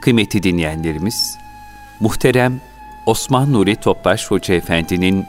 Kıymetli 0.00 0.42
dinleyenlerimiz, 0.42 1.38
muhterem 2.00 2.60
Osman 3.06 3.52
Nuri 3.52 3.76
Topbaş 3.76 4.30
Hoca 4.30 4.54
Efendi'nin 4.54 5.26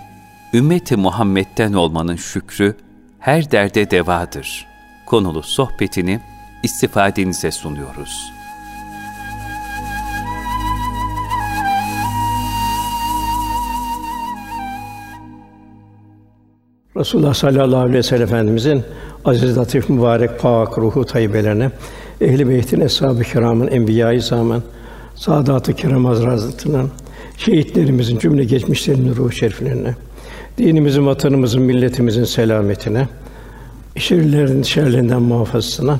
ümmeti 0.53 0.97
Muhammed'den 0.97 1.73
olmanın 1.73 2.15
şükrü 2.15 2.75
her 3.19 3.51
derde 3.51 3.91
devadır. 3.91 4.67
Konulu 5.05 5.43
sohbetini 5.43 6.19
istifadenize 6.63 7.51
sunuyoruz. 7.51 8.33
Resulullah 16.97 17.33
sallallahu 17.33 17.79
aleyhi 17.79 17.97
ve 17.97 18.03
sellem 18.03 18.23
Efendimizin 18.23 18.83
aziz, 19.25 19.57
latif, 19.57 19.89
mübarek, 19.89 20.39
pak 20.39 20.77
ruhu 20.77 21.05
tayyibelerine, 21.05 21.71
ehl-i 22.21 22.49
beytin, 22.49 22.81
eshab-ı 22.81 23.23
kiramın, 23.23 23.67
enbiya-i 23.67 24.21
zaman, 24.21 24.63
saadat-ı 25.15 25.73
kiram 25.73 26.05
hazretlerinin, 26.05 26.89
şehitlerimizin 27.37 28.19
cümle 28.19 28.43
geçmişlerinin 28.43 29.15
ruhu 29.15 29.31
şeriflerine, 29.31 29.95
dinimizin, 30.57 31.05
vatanımızın, 31.05 31.61
milletimizin 31.61 32.23
selametine, 32.23 33.07
şerlerin 33.95 34.63
şerlerinden 34.63 35.21
muhafazasına 35.21 35.99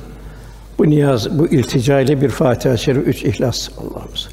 bu 0.78 0.90
niyaz, 0.90 1.38
bu 1.38 1.46
iltica 1.48 2.00
ile 2.00 2.20
bir 2.20 2.28
Fatiha-i 2.28 2.78
Şerif, 2.78 3.08
üç 3.08 3.24
İhlas. 3.24 3.68
Allah'ımız. 3.78 4.28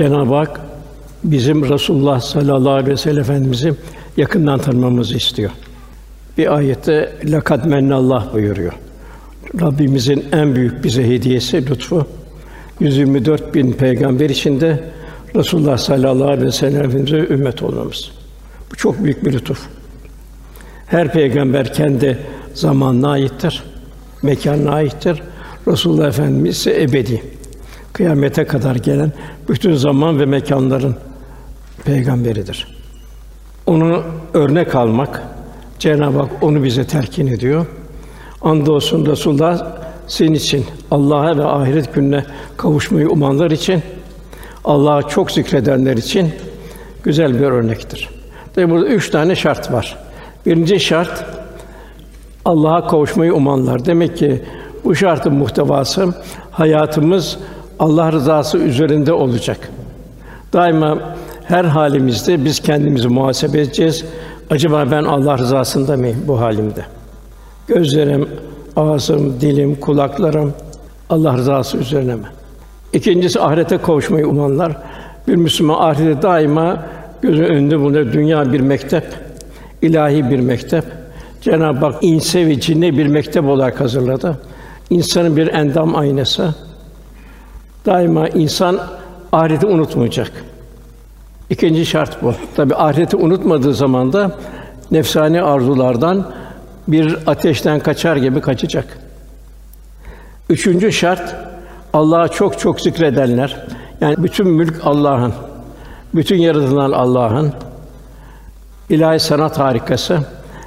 Cenab-ı 0.00 0.34
Hak 0.34 0.60
bizim 1.24 1.68
Resulullah 1.68 2.20
sallallahu 2.20 2.72
aleyhi 2.72 2.90
ve 2.90 2.96
sellem 2.96 3.20
Efendimizi 3.20 3.74
yakından 4.16 4.58
tanımamızı 4.58 5.16
istiyor. 5.16 5.50
Bir 6.38 6.56
ayette 6.56 7.12
lekad 7.32 7.64
mennallah 7.64 8.34
buyuruyor. 8.34 8.72
Rabbimizin 9.60 10.24
en 10.32 10.54
büyük 10.54 10.84
bize 10.84 11.08
hediyesi 11.08 11.70
lütfu 11.70 12.06
124 12.80 13.54
bin 13.54 13.72
peygamber 13.72 14.30
içinde 14.30 14.84
Resulullah 15.36 15.78
sallallahu 15.78 16.28
aleyhi 16.28 16.46
ve 16.46 16.52
sellem 16.52 16.84
Efendimize 16.84 17.34
ümmet 17.34 17.62
olmamız. 17.62 18.10
Bu 18.72 18.76
çok 18.76 19.04
büyük 19.04 19.24
bir 19.24 19.32
lütuf. 19.32 19.66
Her 20.86 21.12
peygamber 21.12 21.74
kendi 21.74 22.18
zamanına 22.54 23.10
aittir, 23.10 23.62
mekanına 24.22 24.70
aittir. 24.70 25.22
Resulullah 25.68 26.08
Efendimiz 26.08 26.56
ise 26.56 26.82
ebedi. 26.82 27.22
Kıyamete 27.92 28.44
kadar 28.44 28.76
gelen 28.76 29.12
bütün 29.48 29.74
zaman 29.74 30.20
ve 30.20 30.26
mekanların 30.26 30.96
peygamberidir. 31.84 32.66
Onu 33.66 34.02
örnek 34.34 34.74
almak, 34.74 35.22
Cenab-ı 35.78 36.18
Hak 36.18 36.30
onu 36.42 36.64
bize 36.64 36.84
terkin 36.84 37.26
ediyor. 37.26 37.66
Andolsun 38.42 39.06
Resulullah 39.06 39.66
senin 40.06 40.34
için 40.34 40.66
Allah'a 40.90 41.38
ve 41.38 41.44
ahiret 41.44 41.94
gününe 41.94 42.24
kavuşmayı 42.56 43.08
umanlar 43.08 43.50
için 43.50 43.82
Allah'a 44.64 45.02
çok 45.02 45.30
zikredenler 45.30 45.96
için 45.96 46.32
güzel 47.02 47.34
bir 47.34 47.44
örnektir. 47.44 48.08
Tabi 48.54 48.70
burada 48.70 48.86
üç 48.86 49.10
tane 49.10 49.36
şart 49.36 49.72
var. 49.72 49.98
Birinci 50.46 50.80
şart 50.80 51.24
Allah'a 52.44 52.86
kavuşmayı 52.86 53.34
umanlar. 53.34 53.84
Demek 53.84 54.16
ki 54.16 54.42
bu 54.84 54.94
şartın 54.94 55.34
muhtevası 55.34 56.14
hayatımız 56.50 57.38
Allah 57.80 58.12
rızası 58.12 58.58
üzerinde 58.58 59.12
olacak. 59.12 59.70
Daima 60.52 60.98
her 61.44 61.64
halimizde 61.64 62.44
biz 62.44 62.60
kendimizi 62.60 63.08
muhasebe 63.08 63.60
edeceğiz. 63.60 64.04
Acaba 64.50 64.90
ben 64.90 65.04
Allah 65.04 65.38
rızasında 65.38 65.96
mıyım 65.96 66.24
bu 66.26 66.40
halimde? 66.40 66.84
Gözlerim, 67.66 68.28
ağzım, 68.76 69.40
dilim, 69.40 69.74
kulaklarım 69.74 70.52
Allah 71.10 71.36
rızası 71.36 71.76
üzerine 71.76 72.14
mi? 72.14 72.26
İkincisi 72.92 73.40
ahirete 73.40 73.78
kavuşmayı 73.78 74.28
umanlar. 74.28 74.76
Bir 75.28 75.36
Müslüman 75.36 75.90
ahirete 75.90 76.22
daima 76.22 76.82
gözü 77.22 77.44
önünde 77.44 77.80
bulunuyor. 77.80 78.12
Dünya 78.12 78.52
bir 78.52 78.60
mektep, 78.60 79.04
ilahi 79.82 80.30
bir 80.30 80.40
mektep. 80.40 80.84
Cenab-ı 81.40 81.86
Hak 81.86 81.94
inse 82.02 82.46
ve 82.46 82.60
cinne 82.60 82.98
bir 82.98 83.06
mektep 83.06 83.44
olarak 83.44 83.80
hazırladı. 83.80 84.38
İnsanın 84.90 85.36
bir 85.36 85.46
endam 85.46 85.96
aynası. 85.96 86.54
Daima 87.86 88.28
insan 88.28 88.78
ahireti 89.32 89.66
unutmayacak. 89.66 90.32
İkinci 91.50 91.86
şart 91.86 92.22
bu. 92.22 92.34
Tabi 92.56 92.74
ahireti 92.74 93.16
unutmadığı 93.16 93.74
zaman 93.74 94.12
da 94.12 94.30
nefsani 94.90 95.42
arzulardan 95.42 96.26
bir 96.88 97.18
ateşten 97.26 97.80
kaçar 97.80 98.16
gibi 98.16 98.40
kaçacak. 98.40 98.98
Üçüncü 100.48 100.92
şart 100.92 101.34
Allah'a 101.92 102.28
çok 102.28 102.58
çok 102.58 102.80
zikredenler. 102.80 103.66
Yani 104.00 104.14
bütün 104.18 104.48
mülk 104.48 104.80
Allah'ın. 104.84 105.32
Bütün 106.14 106.36
yaratılan 106.36 106.92
Allah'ın. 106.92 107.52
İlahi 108.90 109.20
sanat 109.20 109.58
harikası. 109.58 110.18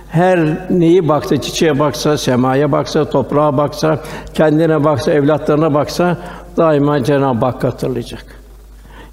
Her 0.10 0.40
neyi 0.70 1.10
baksa, 1.10 1.42
çiçeğe 1.42 1.80
baksa, 1.80 2.18
semaya 2.18 2.72
baksa, 2.72 3.10
toprağa 3.10 3.58
baksa, 3.58 4.00
kendine 4.34 4.84
baksa, 4.84 5.12
evlatlarına 5.12 5.74
baksa 5.74 6.18
daima 6.58 7.04
Cenab-ı 7.04 7.46
Hak 7.46 7.64
hatırlayacak. 7.64 8.26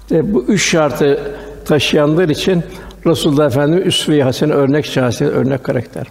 İşte 0.01 0.33
bu 0.33 0.43
üç 0.43 0.69
şartı 0.69 1.19
taşıyanlar 1.65 2.29
için 2.29 2.63
Resulullah 3.05 3.45
Efendimiz 3.45 3.85
üsve-i 3.85 4.23
hasene 4.23 4.53
örnek 4.53 4.85
şahsiyet, 4.85 5.33
örnek 5.33 5.63
karakter. 5.63 6.07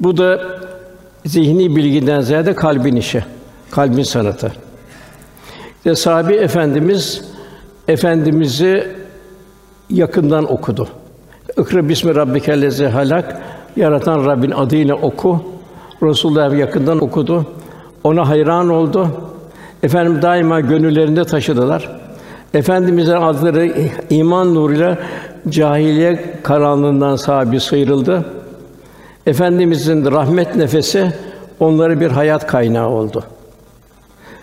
Bu 0.00 0.16
da 0.16 0.40
zihni 1.24 1.76
bilgiden 1.76 2.20
ziyade 2.20 2.54
kalbin 2.54 2.96
işi, 2.96 3.24
kalbin 3.70 4.02
sanatı. 4.02 4.52
İşte 5.76 5.94
sahabi 5.94 6.34
efendimiz 6.34 7.24
efendimizi 7.88 8.88
yakından 9.90 10.52
okudu. 10.52 10.88
İkra 11.58 11.88
bismi 11.88 12.14
rabbikellezi 12.14 12.86
halak 12.86 13.42
yaratan 13.76 14.26
Rabbin 14.26 14.50
adıyla 14.50 14.94
oku. 14.94 15.42
Resulullah 16.02 16.58
yakından 16.58 17.02
okudu. 17.02 17.46
Ona 18.04 18.28
hayran 18.28 18.68
oldu. 18.68 19.08
Efendim 19.82 20.22
daima 20.22 20.60
gönüllerinde 20.60 21.24
taşıdılar. 21.24 21.88
Efendimizin 22.54 23.12
adları 23.12 23.72
iman 24.10 24.54
nuruyla 24.54 24.98
cahiliye 25.48 26.34
karanlığından 26.42 27.16
sahibi 27.16 27.60
sıyrıldı. 27.60 28.24
Efendimizin 29.26 30.12
rahmet 30.12 30.56
nefesi 30.56 31.12
onlara 31.60 32.00
bir 32.00 32.10
hayat 32.10 32.46
kaynağı 32.46 32.88
oldu. 32.88 33.24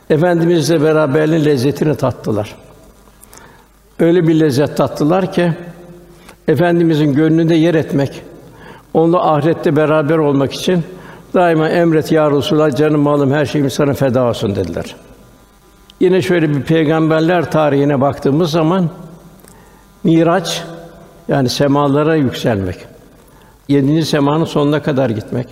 Efendimizle 0.09 0.81
beraberliğin 0.81 1.45
lezzetini 1.45 1.95
tattılar. 1.95 2.55
Öyle 3.99 4.27
bir 4.27 4.39
lezzet 4.39 4.77
tattılar 4.77 5.33
ki 5.33 5.53
Efendimizin 6.47 7.13
gönlünde 7.13 7.55
yer 7.55 7.75
etmek, 7.75 8.21
onunla 8.93 9.31
ahirette 9.31 9.75
beraber 9.75 10.17
olmak 10.17 10.53
için 10.53 10.83
daima 11.33 11.69
emret 11.69 12.11
ya 12.11 12.31
Resulallah 12.31 12.75
canım 12.75 13.01
malım 13.01 13.31
her 13.31 13.45
şeyim 13.45 13.69
sana 13.69 13.93
feda 13.93 14.23
olsun 14.23 14.55
dediler. 14.55 14.95
Yine 15.99 16.21
şöyle 16.21 16.49
bir 16.49 16.61
peygamberler 16.61 17.51
tarihine 17.51 18.01
baktığımız 18.01 18.51
zaman 18.51 18.89
Miraç 20.03 20.63
yani 21.27 21.49
semalara 21.49 22.15
yükselmek. 22.15 22.77
Yedinci 23.67 24.05
semanın 24.05 24.45
sonuna 24.45 24.81
kadar 24.81 25.09
gitmek. 25.09 25.47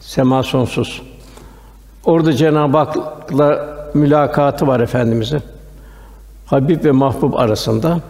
Sema 0.00 0.42
sonsuz. 0.42 1.02
Orada 2.04 2.32
Cenab-ı 2.32 2.78
Hak'la 2.78 3.76
mülakatı 3.94 4.66
var 4.66 4.80
efendimizin. 4.80 5.42
Habib 6.46 6.84
ve 6.84 6.90
mahbub 6.90 7.34
arasında. 7.34 8.00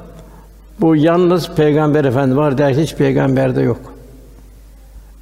Bu 0.81 0.97
yalnız 0.97 1.51
peygamber 1.51 2.05
efendi 2.05 2.37
var 2.37 2.59
der 2.59 2.75
hiç 2.75 2.95
peygamberde 2.95 3.62
yok. 3.62 3.81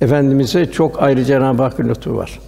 Efendimize 0.00 0.70
çok 0.70 1.02
ayrı 1.02 1.24
Cenab-ı 1.24 1.62
Hak 1.62 1.80
lütfu 1.80 2.16
var. 2.16 2.40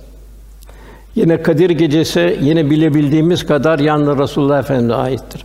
Yine 1.16 1.42
Kadir 1.42 1.70
gecesi 1.70 2.38
yine 2.42 2.70
bilebildiğimiz 2.70 3.46
kadar 3.46 3.78
yalnız 3.78 4.18
Resulullah 4.18 4.58
Efendimize 4.58 4.94
aittir. 4.94 5.44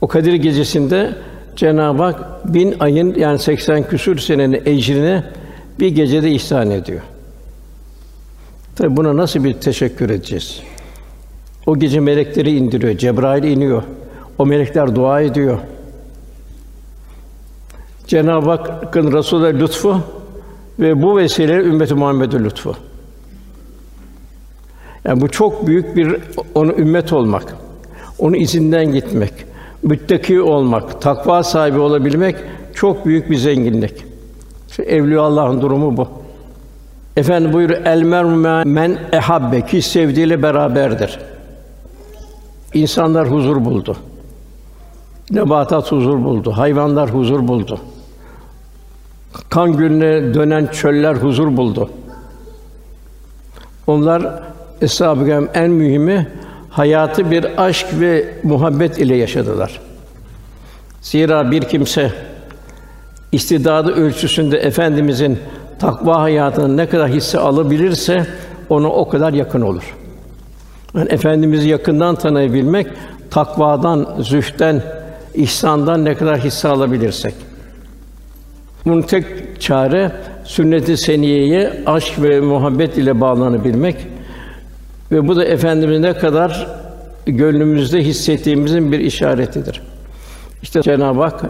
O 0.00 0.08
Kadir 0.08 0.34
gecesinde 0.34 1.14
Cenab-ı 1.56 2.02
Hak 2.02 2.54
bin 2.54 2.74
ayın 2.80 3.14
yani 3.14 3.38
80 3.38 3.88
küsur 3.88 4.18
senenin 4.18 4.62
ecrini 4.66 5.22
bir 5.80 5.88
gecede 5.88 6.30
ihsan 6.30 6.70
ediyor. 6.70 7.00
Tabi 8.76 8.96
buna 8.96 9.16
nasıl 9.16 9.44
bir 9.44 9.52
teşekkür 9.52 10.10
edeceğiz? 10.10 10.60
O 11.66 11.78
gece 11.78 12.00
melekleri 12.00 12.56
indiriyor, 12.56 12.98
Cebrail 12.98 13.44
iniyor. 13.44 13.82
O 14.38 14.46
melekler 14.46 14.94
dua 14.94 15.20
ediyor. 15.20 15.58
Cenab-ı 18.06 18.50
Hakk'ın 18.50 19.12
Resulü'ne 19.12 19.60
lütfu 19.60 20.00
ve 20.78 21.02
bu 21.02 21.16
vesileyle 21.16 21.68
ümmeti 21.68 21.94
Muhammed'e 21.94 22.44
lütfu. 22.44 22.76
Yani 25.04 25.20
bu 25.20 25.28
çok 25.28 25.66
büyük 25.66 25.96
bir 25.96 26.16
onu 26.54 26.72
ümmet 26.72 27.12
olmak, 27.12 27.56
onun 28.18 28.34
izinden 28.34 28.92
gitmek, 28.92 29.32
müttaki 29.82 30.40
olmak, 30.40 31.00
takva 31.00 31.42
sahibi 31.42 31.78
olabilmek 31.78 32.36
çok 32.74 33.06
büyük 33.06 33.30
bir 33.30 33.36
zenginlik. 33.36 34.04
İşte 34.70 34.82
Evliya 34.82 35.22
Allah'ın 35.22 35.60
durumu 35.60 35.96
bu. 35.96 36.08
Efendi 37.16 37.52
buyur 37.52 37.70
el 37.70 38.02
mer'u 38.02 38.64
men 38.64 38.98
ehabbe 39.12 39.66
ki 39.66 39.82
sevdiğiyle 39.82 40.42
beraberdir. 40.42 41.18
İnsanlar 42.74 43.30
huzur 43.30 43.64
buldu. 43.64 43.96
Nebatat 45.30 45.92
huzur 45.92 46.24
buldu, 46.24 46.52
hayvanlar 46.52 47.10
huzur 47.10 47.48
buldu. 47.48 47.80
Kan 49.50 49.76
gölüne 49.76 50.34
dönen 50.34 50.66
çöller 50.66 51.14
huzur 51.14 51.56
buldu. 51.56 51.90
Onlar 53.86 54.42
eshab-ı 54.82 55.48
en 55.54 55.70
mühimi 55.70 56.28
hayatı 56.70 57.30
bir 57.30 57.64
aşk 57.64 57.86
ve 58.00 58.34
muhabbet 58.42 58.98
ile 58.98 59.16
yaşadılar. 59.16 59.80
Zira 61.00 61.50
bir 61.50 61.62
kimse 61.62 62.12
istidadı 63.32 63.92
ölçüsünde 63.92 64.58
efendimizin 64.58 65.38
takva 65.78 66.20
hayatını 66.20 66.76
ne 66.76 66.88
kadar 66.88 67.08
hisse 67.08 67.38
alabilirse 67.38 68.26
ona 68.68 68.88
o 68.88 69.08
kadar 69.08 69.32
yakın 69.32 69.60
olur. 69.60 69.96
Yani 70.94 71.08
efendimizi 71.12 71.68
yakından 71.68 72.14
tanıyabilmek 72.14 72.86
takvadan, 73.30 74.08
zühden, 74.20 74.82
ihsandan 75.34 76.04
ne 76.04 76.14
kadar 76.14 76.38
hisse 76.38 76.68
alabilirsek. 76.68 77.34
Bunun 78.84 79.02
tek 79.02 79.24
çare 79.60 80.12
sünnet-i 80.44 80.96
seniyeye 80.96 81.82
aşk 81.86 82.22
ve 82.22 82.40
muhabbet 82.40 82.98
ile 82.98 83.20
bağlanabilmek 83.20 83.96
ve 85.12 85.28
bu 85.28 85.36
da 85.36 85.44
efendimiz 85.44 86.00
ne 86.00 86.12
kadar 86.12 86.66
gönlümüzde 87.26 88.04
hissettiğimizin 88.04 88.92
bir 88.92 88.98
işaretidir. 88.98 89.82
İşte 90.62 90.82
Cenab-ı 90.82 91.20
Hak 91.20 91.44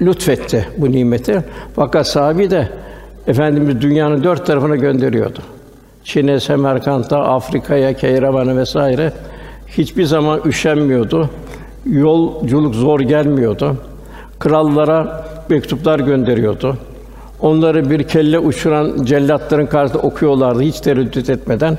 lütfetti 0.00 0.68
bu 0.78 0.92
nimeti. 0.92 1.44
Fakat 1.76 2.06
sahibi 2.06 2.50
de 2.50 2.68
Efendimiz 3.26 3.80
dünyanın 3.80 4.24
dört 4.24 4.46
tarafına 4.46 4.76
gönderiyordu. 4.76 5.38
Çin'e, 6.04 6.40
Semerkant'a, 6.40 7.18
Afrika'ya, 7.18 7.92
Keyrevan'a 7.92 8.56
vesaire 8.56 9.12
hiçbir 9.68 10.04
zaman 10.04 10.40
üşenmiyordu. 10.46 11.30
Yolculuk 11.86 12.74
zor 12.74 13.00
gelmiyordu. 13.00 13.76
Krallara 14.38 15.24
mektuplar 15.48 16.00
gönderiyordu. 16.00 16.76
Onları 17.40 17.90
bir 17.90 18.02
kelle 18.02 18.38
uçuran 18.38 19.04
cellatların 19.04 19.66
karşısında 19.66 20.02
okuyorlardı 20.02 20.60
hiç 20.60 20.80
tereddüt 20.80 21.30
etmeden. 21.30 21.78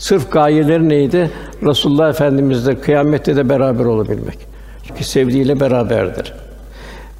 Sırf 0.00 0.32
gayeleri 0.32 0.88
neydi? 0.88 1.30
Resulullah 1.62 2.08
Efendimizle 2.08 2.80
kıyamette 2.80 3.36
de 3.36 3.48
beraber 3.48 3.84
olabilmek. 3.84 4.38
Çünkü 4.84 5.04
sevdiğiyle 5.04 5.60
beraberdir. 5.60 6.32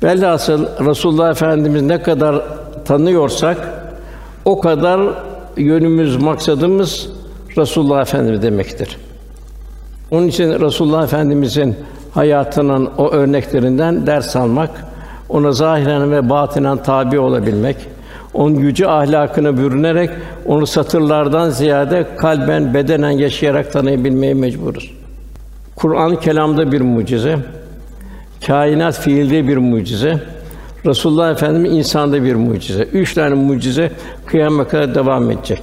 Velhasıl 0.02 0.66
Resulullah 0.86 1.30
Efendimiz 1.30 1.82
ne 1.82 2.02
kadar 2.02 2.42
tanıyorsak 2.84 3.56
o 4.44 4.60
kadar 4.60 5.00
yönümüz, 5.56 6.16
maksadımız 6.16 7.08
Resulullah 7.58 8.00
Efendimiz 8.00 8.42
demektir. 8.42 8.96
Onun 10.10 10.26
için 10.26 10.60
Resulullah 10.60 11.04
Efendimizin 11.04 11.76
hayatının 12.14 12.90
o 12.98 13.10
örneklerinden 13.10 14.06
ders 14.06 14.36
almak, 14.36 14.70
ona 15.28 15.52
zahiren 15.52 16.12
ve 16.12 16.30
batinen 16.30 16.82
tabi 16.82 17.18
olabilmek, 17.18 17.76
onun 18.34 18.54
yüce 18.54 18.88
ahlakını 18.88 19.56
bürünerek 19.56 20.10
onu 20.46 20.66
satırlardan 20.66 21.50
ziyade 21.50 22.06
kalben, 22.16 22.74
bedenen 22.74 23.10
yaşayarak 23.10 23.72
tanıyabilmeye 23.72 24.34
mecburuz. 24.34 24.94
Kur'an 25.76 26.20
kelamda 26.20 26.72
bir 26.72 26.80
mucize, 26.80 27.38
kainat 28.46 29.00
fiilde 29.00 29.48
bir 29.48 29.56
mucize, 29.56 30.20
Resulullah 30.86 31.30
Efendimiz 31.30 31.72
insanda 31.72 32.24
bir 32.24 32.34
mucize. 32.34 32.82
Üç 32.82 33.14
tane 33.14 33.34
mucize 33.34 33.92
kıyamet 34.26 34.68
kadar 34.68 34.94
devam 34.94 35.30
edecek. 35.30 35.62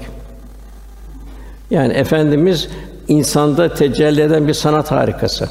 Yani 1.71 1.93
efendimiz 1.93 2.69
insanda 3.07 3.73
tecelli 3.73 4.21
eden 4.21 4.47
bir 4.47 4.53
sanat 4.53 4.91
harikası. 4.91 5.49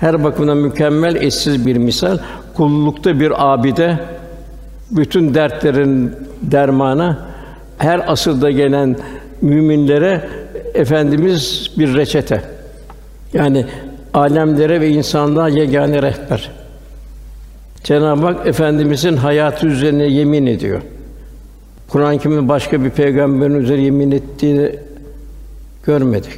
Her 0.00 0.24
bakımdan 0.24 0.56
mükemmel, 0.56 1.16
eşsiz 1.16 1.66
bir 1.66 1.76
misal. 1.76 2.18
Kullukta 2.54 3.20
bir 3.20 3.52
abide, 3.52 3.98
bütün 4.90 5.34
dertlerin 5.34 6.12
dermanı, 6.42 7.18
her 7.78 8.12
asırda 8.12 8.50
gelen 8.50 8.96
müminlere 9.42 10.28
efendimiz 10.74 11.70
bir 11.78 11.94
reçete. 11.94 12.42
Yani 13.32 13.66
alemlere 14.14 14.80
ve 14.80 14.88
insanlığa 14.88 15.48
yegane 15.48 16.02
rehber. 16.02 16.50
Cenab-ı 17.84 18.26
Hak 18.26 18.46
efendimizin 18.46 19.16
hayatı 19.16 19.66
üzerine 19.66 20.04
yemin 20.04 20.46
ediyor. 20.46 20.82
Kur'an-ı 21.88 22.18
Kerim'de 22.18 22.48
başka 22.48 22.84
bir 22.84 22.90
peygamberin 22.90 23.54
üzerine 23.54 23.82
yemin 23.82 24.10
ettiğini 24.10 24.74
görmedik. 25.86 26.32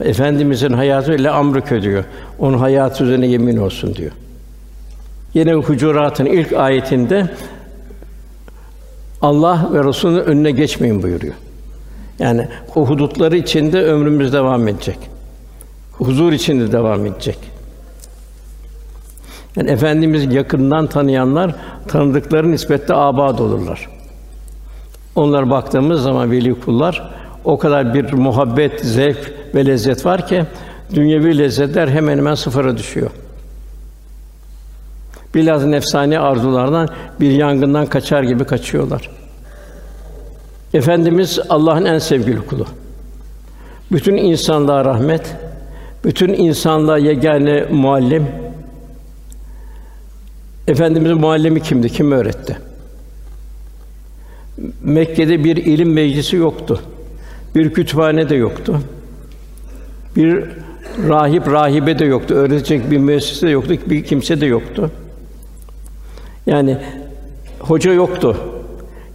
Efendimizin 0.00 0.72
hayatı 0.72 1.14
ile 1.14 1.30
amrık 1.30 1.82
diyor. 1.82 2.04
Onun 2.38 2.58
hayatı 2.58 3.04
üzerine 3.04 3.26
yemin 3.26 3.56
olsun 3.56 3.94
diyor. 3.94 4.12
Yine 5.34 5.54
Hucurat'ın 5.54 6.26
ilk 6.26 6.52
ayetinde 6.52 7.26
Allah 9.26 9.68
ve 9.72 9.84
Resulü'nün 9.84 10.24
önüne 10.24 10.50
geçmeyin 10.50 11.02
buyuruyor. 11.02 11.34
Yani 12.18 12.48
o 12.74 12.86
hudutları 12.86 13.36
içinde 13.36 13.82
ömrümüz 13.82 14.32
devam 14.32 14.68
edecek. 14.68 14.98
Huzur 15.92 16.32
içinde 16.32 16.72
devam 16.72 17.06
edecek. 17.06 17.38
Yani 19.56 19.70
efendimiz 19.70 20.34
yakından 20.34 20.86
tanıyanlar 20.86 21.54
tanıdıkları 21.88 22.52
nispette 22.52 22.94
abad 22.94 23.38
olurlar. 23.38 23.88
Onlar 25.14 25.50
baktığımız 25.50 26.02
zaman 26.02 26.30
veli 26.30 26.60
kullar 26.60 27.14
o 27.44 27.58
kadar 27.58 27.94
bir 27.94 28.12
muhabbet, 28.12 28.80
zevk 28.80 29.34
ve 29.54 29.66
lezzet 29.66 30.06
var 30.06 30.26
ki 30.26 30.44
dünyevi 30.94 31.38
lezzetler 31.38 31.88
hemen 31.88 32.18
hemen 32.18 32.34
sıfıra 32.34 32.76
düşüyor. 32.76 33.10
Biraz 35.36 35.64
nefsani 35.64 36.18
arzulardan 36.18 36.88
bir 37.20 37.30
yangından 37.30 37.86
kaçar 37.86 38.22
gibi 38.22 38.44
kaçıyorlar. 38.44 39.10
Efendimiz 40.74 41.38
Allah'ın 41.48 41.84
en 41.84 41.98
sevgili 41.98 42.40
kulu. 42.40 42.66
Bütün 43.92 44.16
insanlığa 44.16 44.84
rahmet, 44.84 45.36
bütün 46.04 46.28
insanlığa 46.28 46.98
yegane 46.98 47.64
muallim, 47.70 48.26
Efendimizin 50.68 51.18
muallimi 51.18 51.62
kimdi? 51.62 51.88
Kim 51.88 52.12
öğretti? 52.12 52.58
Mekke'de 54.82 55.44
bir 55.44 55.56
ilim 55.56 55.92
meclisi 55.92 56.36
yoktu. 56.36 56.80
Bir 57.54 57.72
kütüphane 57.72 58.28
de 58.28 58.34
yoktu. 58.34 58.80
Bir 60.16 60.44
rahip 61.08 61.48
rahibe 61.48 61.98
de 61.98 62.04
yoktu. 62.04 62.34
Öğretecek 62.34 62.90
bir 62.90 62.98
müessese 62.98 63.46
de 63.46 63.50
yoktu. 63.50 63.76
Bir 63.86 64.04
kimse 64.04 64.40
de 64.40 64.46
yoktu. 64.46 64.90
Yani 66.46 66.76
hoca 67.60 67.92
yoktu. 67.92 68.36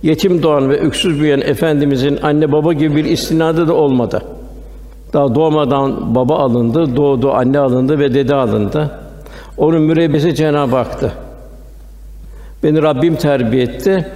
Yetim 0.03 0.43
doğan 0.43 0.69
ve 0.69 0.79
öksüz 0.79 1.19
büyüyen 1.19 1.41
efendimizin 1.41 2.19
anne 2.21 2.51
baba 2.51 2.73
gibi 2.73 2.95
bir 2.95 3.05
istinadı 3.05 3.67
da 3.67 3.73
olmadı. 3.73 4.21
Daha 5.13 5.35
doğmadan 5.35 6.15
baba 6.15 6.37
alındı, 6.37 6.95
doğdu 6.95 7.31
anne 7.31 7.59
alındı 7.59 7.99
ve 7.99 8.13
dede 8.13 8.35
alındı. 8.35 8.91
Onun 9.57 9.81
mürebbisi 9.81 10.35
Cenab-ı 10.35 10.75
Hak'tı. 10.75 11.11
Beni 12.63 12.81
Rabbim 12.81 13.15
terbiye 13.15 13.63
etti. 13.63 14.07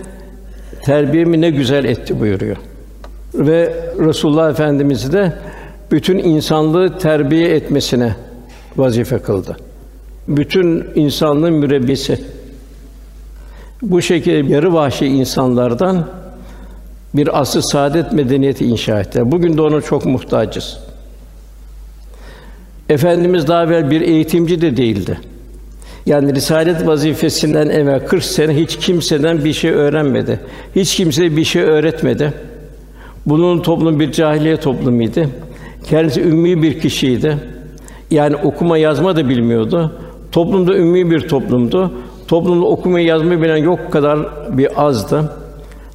Terbiyemi 0.84 1.42
ne 1.42 1.50
güzel 1.50 1.86
etti 1.86 2.20
buyuruyor. 2.20 2.58
Ve 3.34 3.74
Resulullah 4.00 4.50
Efendimizi 4.50 5.14
de 5.14 5.34
bütün 5.92 6.18
insanlığı 6.18 6.98
terbiye 6.98 7.50
etmesine 7.50 8.16
vazife 8.78 9.18
kıldı. 9.18 9.58
Bütün 10.28 10.86
insanlığın 10.96 11.54
mürebbisi. 11.54 12.35
Bu 13.86 14.02
şekilde 14.02 14.54
yarı 14.54 14.74
vahşi 14.74 15.06
insanlardan 15.06 16.08
bir 17.14 17.42
asıl 17.42 17.62
saadet 17.62 18.14
medeniyeti 18.14 18.66
inşa 18.66 19.00
etti. 19.00 19.22
Bugün 19.26 19.58
de 19.58 19.62
ona 19.62 19.82
çok 19.82 20.06
muhtacız. 20.06 20.78
Efendimiz 22.90 23.48
daha 23.48 23.64
evvel 23.64 23.92
bir 23.92 24.02
eğitimci 24.02 24.62
de 24.62 24.78
değildi. 24.78 25.20
Yani 26.06 26.36
risalet 26.36 26.88
vazifesinden 26.88 27.70
evvel 27.70 28.08
40 28.08 28.24
sene 28.24 28.56
hiç 28.56 28.78
kimseden 28.78 29.46
bir 29.46 29.54
şey 29.54 29.72
öğrenmedi. 29.72 30.40
Hiç 30.76 30.96
kimseye 30.96 31.38
bir 31.38 31.44
şey 31.44 31.62
öğretmedi. 31.62 32.34
Bunun 33.26 33.60
toplum 33.60 34.00
bir 34.00 34.12
cahiliye 34.12 34.58
toplumuydu. 34.58 35.30
Kendisi 35.84 36.22
ümmi 36.22 36.64
bir 36.64 36.80
kişiydi. 36.80 37.38
Yani 38.12 38.36
okuma 38.36 38.78
yazma 38.78 39.16
da 39.16 39.30
bilmiyordu. 39.30 40.00
Toplumda 40.32 40.76
ümmi 40.76 41.12
bir 41.12 41.28
toplumdu. 41.28 41.92
Toplumda 42.28 42.66
okumayı 42.66 43.06
yazmayı 43.06 43.42
bilen 43.42 43.58
yok 43.58 43.92
kadar 43.92 44.20
bir 44.58 44.86
azdı. 44.86 45.32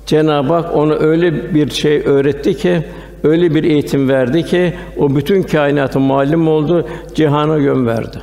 Cenab-ı 0.07 0.53
Hak 0.53 0.77
ona 0.77 0.95
öyle 0.95 1.55
bir 1.55 1.71
şey 1.71 2.03
öğretti 2.07 2.57
ki, 2.57 2.85
öyle 3.23 3.55
bir 3.55 3.65
eğitim 3.65 4.09
verdi 4.09 4.45
ki 4.45 4.75
o 4.99 5.17
bütün 5.17 5.43
kainatı 5.43 6.01
muallim 6.01 6.49
oldu, 6.49 6.87
cihana 7.15 7.57
yön 7.57 7.87
verdi. 7.87 8.19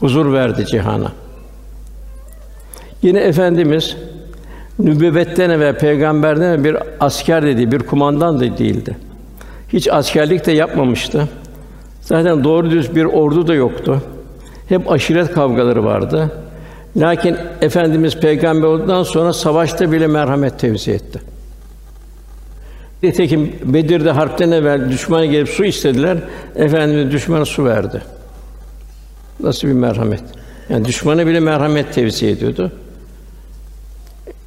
Huzur 0.00 0.32
verdi 0.32 0.66
cihana. 0.66 1.12
Yine 3.02 3.20
efendimiz 3.20 3.96
nübüvvetten 4.78 5.50
evvel 5.50 5.78
peygamberden 5.78 6.42
evvel 6.42 6.64
bir 6.64 6.76
asker 7.00 7.46
dedi, 7.46 7.72
bir 7.72 7.78
kumandan 7.78 8.40
da 8.40 8.58
değildi. 8.58 8.96
Hiç 9.68 9.88
askerlik 9.88 10.46
de 10.46 10.52
yapmamıştı. 10.52 11.28
Zaten 12.00 12.44
doğru 12.44 12.70
düz 12.70 12.96
bir 12.96 13.04
ordu 13.04 13.46
da 13.46 13.54
yoktu. 13.54 14.02
Hep 14.68 14.92
aşiret 14.92 15.32
kavgaları 15.32 15.84
vardı. 15.84 16.30
Lakin 16.96 17.36
efendimiz 17.60 18.20
peygamber 18.20 18.66
olduktan 18.66 19.02
sonra 19.02 19.32
savaşta 19.32 19.92
bile 19.92 20.06
merhamet 20.06 20.58
tevzi 20.58 20.92
etti. 20.92 21.20
Nitekim 23.02 23.52
Bedir'de 23.64 24.10
harpten 24.10 24.50
evvel 24.50 24.90
düşmana 24.90 25.24
gelip 25.24 25.48
su 25.48 25.64
istediler. 25.64 26.18
Efendimiz 26.56 27.12
düşmana 27.12 27.44
su 27.44 27.64
verdi. 27.64 28.02
Nasıl 29.40 29.68
bir 29.68 29.72
merhamet? 29.72 30.22
Yani 30.68 30.84
düşmana 30.84 31.26
bile 31.26 31.40
merhamet 31.40 31.94
tevzi 31.94 32.26
ediyordu. 32.26 32.72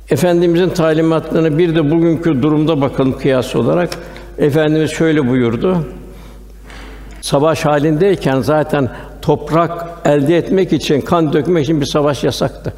Efendimizin 0.10 0.70
talimatlarına 0.70 1.58
bir 1.58 1.76
de 1.76 1.92
bugünkü 1.92 2.42
durumda 2.42 2.82
bakalım 2.82 3.18
kıyas 3.18 3.56
olarak. 3.56 3.90
Efendimiz 4.38 4.92
şöyle 4.92 5.28
buyurdu. 5.28 5.86
Savaş 7.22 7.66
halindeyken 7.66 8.42
zaten 8.42 8.90
toprak 9.22 9.88
elde 10.06 10.38
etmek 10.38 10.74
için, 10.74 11.02
kan 11.02 11.34
dökmek 11.34 11.64
için 11.64 11.82
bir 11.82 11.86
savaş 11.86 12.24
yasaktı. 12.24 12.74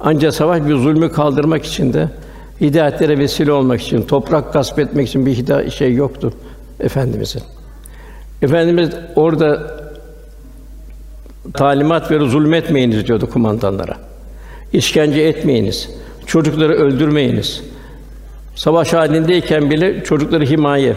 Ancak 0.00 0.34
savaş 0.34 0.66
bir 0.66 0.74
zulmü 0.74 1.12
kaldırmak 1.12 1.64
için 1.64 1.92
de 1.92 2.08
hidayetlere 2.60 3.18
vesile 3.18 3.52
olmak 3.52 3.82
için, 3.82 4.02
toprak 4.02 4.52
gasp 4.52 4.78
etmek 4.78 5.08
için 5.08 5.26
bir 5.26 5.34
hida 5.34 5.70
şey 5.70 5.94
yoktu 5.94 6.32
efendimizin. 6.80 7.42
Efendimiz 8.42 8.90
orada 9.16 9.76
talimat 11.54 12.10
verir, 12.10 12.26
zulmetmeyiniz 12.26 13.06
diyordu 13.06 13.30
kumandanlara. 13.30 13.96
İşkence 14.72 15.20
etmeyiniz, 15.20 15.90
çocukları 16.26 16.72
öldürmeyiniz. 16.72 17.62
Savaş 18.56 18.92
halindeyken 18.92 19.70
bile 19.70 20.04
çocukları 20.04 20.44
himaye, 20.44 20.96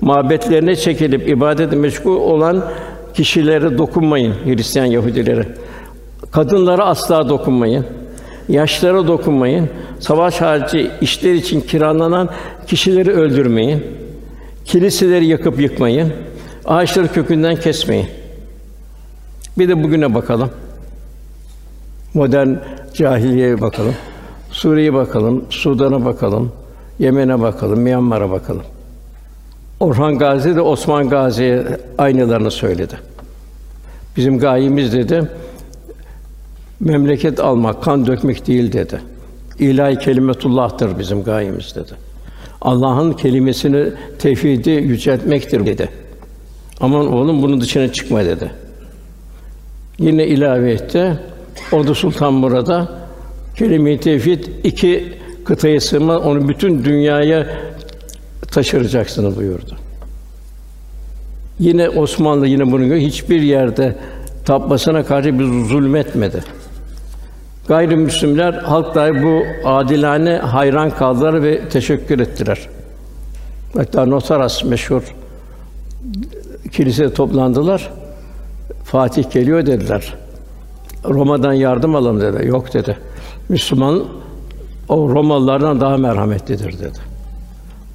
mabetlerine 0.00 0.76
çekilip 0.76 1.28
ibadet 1.28 1.72
meşgul 1.72 2.16
olan 2.16 2.64
kişilere 3.14 3.78
dokunmayın 3.78 4.34
Hristiyan 4.44 4.84
Yahudilere. 4.84 5.48
Kadınlara 6.30 6.84
asla 6.84 7.28
dokunmayın. 7.28 7.86
Yaşlara 8.48 9.06
dokunmayın. 9.06 9.68
Savaş 10.00 10.40
harici 10.40 10.90
işler 11.00 11.34
için 11.34 11.60
kiralanan 11.60 12.28
kişileri 12.66 13.10
öldürmeyin. 13.10 13.84
Kiliseleri 14.64 15.26
yakıp 15.26 15.60
yıkmayın. 15.60 16.12
Ağaçları 16.64 17.08
kökünden 17.08 17.56
kesmeyin. 17.56 18.06
Bir 19.58 19.68
de 19.68 19.84
bugüne 19.84 20.14
bakalım. 20.14 20.50
Modern 22.14 22.48
cahiliyeye 22.94 23.60
bakalım. 23.60 23.94
Suriye'ye 24.50 24.94
bakalım, 24.94 25.44
Sudan'a 25.50 26.04
bakalım, 26.04 26.52
Yemen'e 26.98 27.40
bakalım, 27.40 27.80
Myanmar'a 27.80 28.30
bakalım. 28.30 28.62
Orhan 29.80 30.18
Gazi 30.18 30.56
de 30.56 30.60
Osman 30.60 31.08
Gazi'ye 31.08 31.64
aynılarını 31.98 32.50
söyledi. 32.50 32.94
Bizim 34.16 34.38
gayemiz 34.38 34.92
dedi, 34.92 35.22
memleket 36.80 37.40
almak, 37.40 37.82
kan 37.82 38.06
dökmek 38.06 38.46
değil 38.46 38.72
dedi. 38.72 39.00
İlahi 39.58 39.98
kelimetullah'tır 39.98 40.98
bizim 40.98 41.22
gayemiz 41.22 41.74
dedi. 41.74 41.92
Allah'ın 42.60 43.12
kelimesini 43.12 43.92
tevhidi 44.18 44.70
yüceltmektir 44.70 45.66
dedi. 45.66 45.88
Aman 46.80 47.12
oğlum 47.12 47.42
bunun 47.42 47.60
dışına 47.60 47.92
çıkma 47.92 48.24
dedi. 48.24 48.50
Yine 49.98 50.26
ilave 50.26 50.72
etti. 50.72 51.18
O 51.72 51.86
da 51.86 51.94
Sultan 51.94 52.34
Murad'a 52.34 52.88
kelime-i 53.56 54.00
tevhid 54.00 54.44
iki 54.64 55.12
kıtayı 55.44 55.80
sığma 55.80 56.18
onu 56.18 56.48
bütün 56.48 56.84
dünyaya 56.84 57.46
taşıracaksınız 58.58 59.36
buyurdu. 59.36 59.76
Yine 61.58 61.88
Osmanlı 61.88 62.46
yine 62.46 62.72
bunu 62.72 62.94
hiçbir 62.94 63.42
yerde 63.42 63.96
tapmasına 64.44 65.04
karşı 65.04 65.38
bir 65.38 65.64
zulmetmedi. 65.64 66.44
Gayrimüslimler 67.68 68.52
halk 68.54 68.94
dahi 68.94 69.22
bu 69.22 69.42
adilane 69.68 70.36
hayran 70.36 70.90
kaldılar 70.90 71.42
ve 71.42 71.68
teşekkür 71.68 72.18
ettiler. 72.18 72.68
Hatta 73.76 74.06
Notaras 74.06 74.64
meşhur 74.64 75.02
kilisede 76.72 77.14
toplandılar. 77.14 77.92
Fatih 78.84 79.30
geliyor 79.30 79.66
dediler. 79.66 80.14
Roma'dan 81.04 81.52
yardım 81.52 81.94
alalım 81.94 82.20
dedi. 82.20 82.46
Yok 82.46 82.74
dedi. 82.74 82.96
Müslüman 83.48 84.04
o 84.88 85.08
Romalılardan 85.08 85.80
daha 85.80 85.96
merhametlidir 85.96 86.78
dedi. 86.78 87.17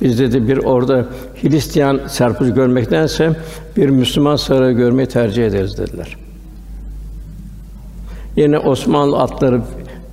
Biz 0.04 0.20
dedi 0.20 0.48
bir 0.48 0.58
orada 0.58 1.06
Hristiyan 1.42 2.02
serpil 2.08 2.50
görmektense 2.50 3.32
bir 3.78 3.90
Müslüman 3.90 4.36
sarığı 4.36 4.72
görmeyi 4.72 5.08
tercih 5.08 5.48
ederiz 5.48 5.78
dediler. 5.78 6.18
Yine 8.36 8.60
Osmanlı 8.60 9.20
atları 9.20 9.62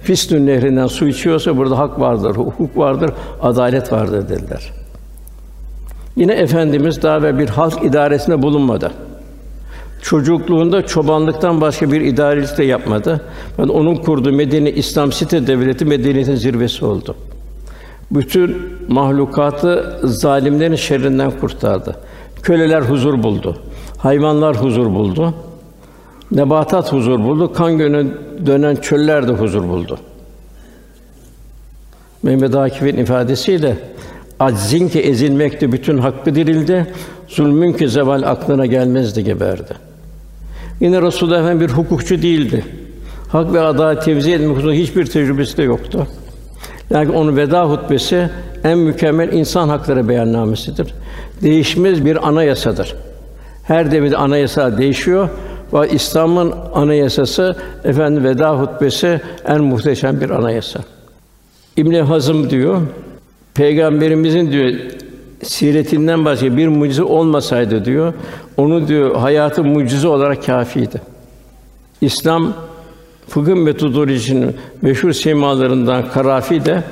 Fistün 0.02 0.46
nehrinden 0.46 0.86
su 0.86 1.08
içiyorsa 1.08 1.56
burada 1.56 1.78
hak 1.78 2.00
vardır, 2.00 2.36
hukuk 2.36 2.76
vardır, 2.76 3.10
adalet 3.42 3.92
vardır 3.92 4.28
dediler. 4.28 4.72
Yine 6.16 6.32
efendimiz 6.32 7.02
daha 7.02 7.22
ve 7.22 7.38
bir 7.38 7.48
halk 7.48 7.84
idaresinde 7.84 8.42
bulunmadı. 8.42 8.92
Çocukluğunda 10.02 10.86
çobanlıktan 10.86 11.60
başka 11.60 11.92
bir 11.92 12.00
idarelik 12.00 12.58
de 12.58 12.64
yapmadı. 12.64 13.20
Yani 13.58 13.72
onun 13.72 13.94
kurduğu 13.94 14.32
Medine 14.32 14.72
İslam 14.72 15.12
site 15.12 15.46
devleti 15.46 15.84
medeniyetin 15.84 16.34
zirvesi 16.34 16.84
oldu. 16.84 17.16
Bütün 18.10 18.56
mahlukatı 18.88 20.00
zalimlerin 20.04 20.74
şerrinden 20.74 21.30
kurtardı. 21.30 21.96
Köleler 22.42 22.82
huzur 22.82 23.22
buldu. 23.22 23.56
Hayvanlar 23.98 24.56
huzur 24.56 24.86
buldu. 24.86 25.34
Nebatat 26.30 26.92
huzur 26.92 27.18
buldu. 27.18 27.52
Kan 27.52 27.78
gönü 27.78 28.06
dönen 28.46 28.76
çöller 28.76 29.28
de 29.28 29.32
huzur 29.32 29.68
buldu. 29.68 29.98
Mehmet 32.22 32.54
Akif'in 32.54 32.96
ifadesiyle 32.96 33.76
aczin 34.38 34.88
ki 34.88 35.00
ezilmekte 35.00 35.72
bütün 35.72 35.98
hakkı 35.98 36.34
dirildi, 36.34 36.86
zulmün 37.28 37.72
ki 37.72 37.88
zeval 37.88 38.22
aklına 38.22 38.66
gelmezdi 38.66 39.24
geberdi. 39.24 39.74
Yine 40.80 41.02
Resulullah 41.02 41.40
Efendimiz 41.40 41.68
bir 41.68 41.74
hukukçu 41.74 42.22
değildi. 42.22 42.64
Hak 43.28 43.52
ve 43.52 43.60
adalet 43.60 44.04
tevzi 44.04 44.32
etmek 44.32 44.58
hiçbir 44.58 45.06
tecrübesi 45.06 45.56
de 45.56 45.62
yoktu. 45.62 46.06
Yani 46.90 47.12
onun 47.12 47.36
veda 47.36 47.70
hutbesi 47.70 48.30
en 48.64 48.78
mükemmel 48.78 49.32
insan 49.32 49.68
hakları 49.68 50.08
beyannamesidir. 50.08 50.94
Değişmez 51.42 52.04
bir 52.04 52.28
anayasadır. 52.28 52.94
Her 53.62 53.90
devirde 53.90 54.16
anayasa 54.16 54.78
değişiyor 54.78 55.28
ve 55.72 55.88
İslam'ın 55.88 56.54
anayasası 56.74 57.56
efendim 57.84 58.24
veda 58.24 58.60
hutbesi 58.60 59.20
en 59.46 59.60
muhteşem 59.60 60.20
bir 60.20 60.30
anayasa. 60.30 60.80
İbn 61.76 61.94
Hazım 61.94 62.50
diyor, 62.50 62.80
Peygamberimizin 63.54 64.52
diyor 64.52 64.72
siretinden 65.42 66.24
başka 66.24 66.56
bir 66.56 66.68
mucize 66.68 67.02
olmasaydı 67.02 67.84
diyor, 67.84 68.12
onu 68.56 68.88
diyor 68.88 69.16
hayatı 69.16 69.64
mucize 69.64 70.08
olarak 70.08 70.46
kâfiydi. 70.46 71.00
İslam 72.00 72.52
fıkıh 73.30 73.54
metodolojisinin 73.54 74.56
meşhur 74.82 75.12
semalarından 75.12 76.08
Karafi 76.08 76.64
de 76.64 76.82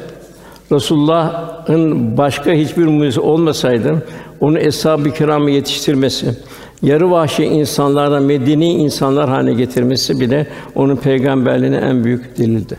Resulullah'ın 0.72 2.16
başka 2.16 2.52
hiçbir 2.52 2.84
mucize 2.84 3.20
olmasaydı 3.20 4.06
onu 4.40 4.58
eshab-ı 4.58 5.10
kiramı 5.10 5.50
yetiştirmesi, 5.50 6.34
yarı 6.82 7.10
vahşi 7.10 7.44
insanlardan 7.44 8.22
medeni 8.22 8.72
insanlar 8.72 9.28
haline 9.28 9.54
getirmesi 9.54 10.20
bile 10.20 10.46
onun 10.74 10.96
peygamberliğine 10.96 11.76
en 11.76 12.04
büyük 12.04 12.38
delildi. 12.38 12.76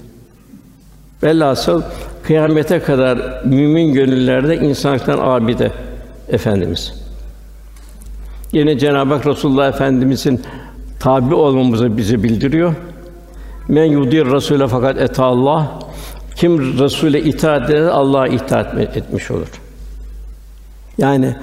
Velhasıl 1.23 1.81
kıyamete 2.23 2.79
kadar 2.79 3.41
mümin 3.45 3.93
gönüllerde 3.93 4.55
insanlıktan 4.55 5.19
abide 5.21 5.71
efendimiz. 6.29 6.93
Yine 8.51 8.79
Cenab-ı 8.79 9.13
Hak 9.13 9.27
Resulullah 9.27 9.69
Efendimizin 9.69 10.41
tabi 10.99 11.35
olmamızı 11.35 11.97
bize 11.97 12.23
bildiriyor. 12.23 12.75
Men 13.69 13.85
yudir 13.85 14.25
Rasûle 14.25 14.67
fakat 14.67 14.97
et 14.97 15.19
Allah. 15.19 15.79
Kim 16.35 16.57
Rasûle 16.57 17.19
itaat 17.19 17.69
eder 17.69 17.81
Allah'a 17.81 18.27
itaat 18.27 18.77
etmiş 18.77 19.31
olur. 19.31 19.47
Yani 20.97 21.35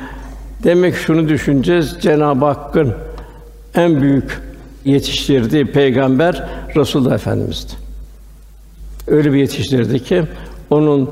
demek 0.65 0.95
şunu 0.97 1.29
düşüneceğiz. 1.29 1.97
Cenab-ı 2.01 2.45
Hakk'ın 2.45 2.95
en 3.75 4.03
büyük 4.03 4.41
yetiştirdiği 4.85 5.67
peygamber 5.67 6.49
Resulullah 6.77 7.15
Efendimiz'di. 7.15 7.73
Öyle 9.07 9.33
bir 9.33 9.39
yetiştirdi 9.39 10.05
ki 10.05 10.23
onun 10.71 11.11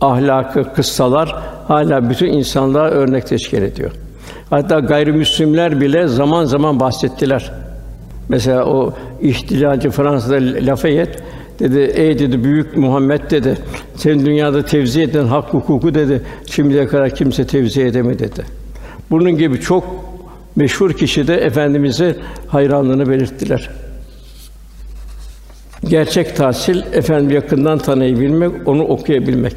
ahlakı, 0.00 0.72
kıssalar 0.74 1.36
hala 1.68 2.10
bütün 2.10 2.26
insanlığa 2.26 2.88
örnek 2.88 3.26
teşkil 3.26 3.62
ediyor. 3.62 3.90
Hatta 4.50 4.78
gayrimüslimler 4.80 5.80
bile 5.80 6.08
zaman 6.08 6.44
zaman 6.44 6.80
bahsettiler. 6.80 7.52
Mesela 8.28 8.64
o 8.64 8.94
ihtilalci 9.22 9.90
Fransa'da 9.90 10.66
Lafayette 10.66 11.18
dedi, 11.58 11.78
ey 11.78 12.18
dedi 12.18 12.44
büyük 12.44 12.76
Muhammed 12.76 13.30
dedi, 13.30 13.58
sen 13.96 14.26
dünyada 14.26 14.64
tevzi 14.64 15.02
eden 15.02 15.24
hak 15.26 15.54
hukuku 15.54 15.94
dedi, 15.94 16.22
şimdiye 16.50 16.86
kadar 16.86 17.10
kimse 17.10 17.46
tevzi 17.46 17.82
edemedi 17.82 18.18
dedi. 18.18 18.44
Bunun 19.10 19.36
gibi 19.36 19.60
çok 19.60 19.84
meşhur 20.56 20.92
kişi 20.92 21.28
de 21.28 21.34
efendimize 21.34 22.16
hayranlığını 22.48 23.08
belirttiler. 23.08 23.70
Gerçek 25.84 26.36
tahsil 26.36 26.82
efendim 26.92 27.30
yakından 27.30 27.78
tanıyabilmek, 27.78 28.68
onu 28.68 28.82
okuyabilmek. 28.82 29.54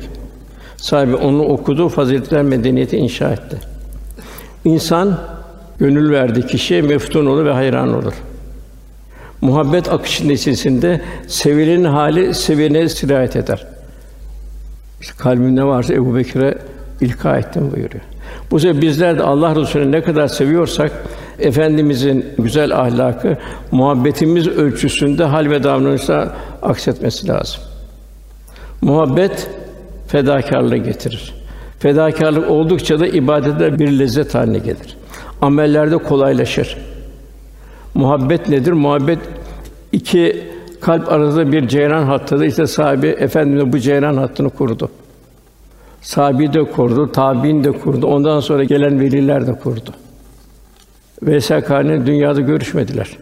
Sahibi 0.77 1.15
onu 1.15 1.43
okudu, 1.43 1.89
faziletler 1.89 2.43
medeniyeti 2.43 2.97
inşa 2.97 3.29
etti. 3.29 3.57
İnsan 4.65 5.19
gönül 5.79 6.11
verdiği 6.11 6.45
kişiye 6.45 6.81
meftun 6.81 7.25
olur 7.25 7.45
ve 7.45 7.51
hayran 7.51 7.93
olur. 7.93 8.13
Muhabbet 9.41 9.89
akışı 9.89 10.27
neticesinde 10.27 11.01
sevilenin 11.27 11.83
hali 11.83 12.33
sevene 12.33 12.89
sirayet 12.89 13.35
eder. 13.35 13.67
İşte 15.01 15.13
kalbinde 15.17 15.63
varsa 15.63 15.93
Ebu 15.93 16.15
Bekir'e 16.15 16.57
ilka 17.01 17.37
ettim 17.37 17.71
buyuruyor. 17.71 18.03
Bu 18.51 18.59
sebeple 18.59 18.81
bizler 18.81 19.17
de 19.17 19.23
Allah 19.23 19.55
Resulü'nü 19.55 19.91
ne 19.91 20.01
kadar 20.03 20.27
seviyorsak 20.27 20.91
efendimizin 21.39 22.25
güzel 22.37 22.79
ahlakı 22.79 23.37
muhabbetimiz 23.71 24.47
ölçüsünde 24.47 25.23
hal 25.23 25.49
ve 25.49 25.63
davranışta 25.63 26.35
aksetmesi 26.61 27.27
lazım. 27.27 27.61
Muhabbet 28.81 29.49
fedakarlığı 30.07 30.77
getirir. 30.77 31.33
Fedakarlık 31.79 32.49
oldukça 32.49 32.99
da 32.99 33.07
ibadette 33.07 33.79
bir 33.79 33.99
lezzet 33.99 34.35
haline 34.35 34.57
gelir. 34.57 34.97
Amellerde 35.41 35.97
kolaylaşır. 35.97 36.77
Muhabbet 37.93 38.49
nedir? 38.49 38.71
Muhabbet 38.71 39.19
iki 39.91 40.43
kalp 40.81 41.11
arasında 41.11 41.51
bir 41.51 41.67
ceyran 41.67 42.03
hattıdır. 42.03 42.45
İşte 42.45 42.67
sahibi 42.67 43.07
efendimiz 43.07 43.73
bu 43.73 43.79
ceyran 43.79 44.17
hattını 44.17 44.49
kurdu. 44.49 44.89
Sahabi 46.01 46.53
de 46.53 46.63
kurdu, 46.63 47.11
tabiin 47.11 47.63
de 47.63 47.71
kurdu. 47.71 48.07
Ondan 48.07 48.39
sonra 48.39 48.63
gelen 48.63 48.99
veliler 48.99 49.47
de 49.47 49.53
kurdu. 49.53 49.93
Veysel 51.23 51.61
Karni 51.61 52.05
dünyada 52.05 52.41
görüşmediler. 52.41 53.17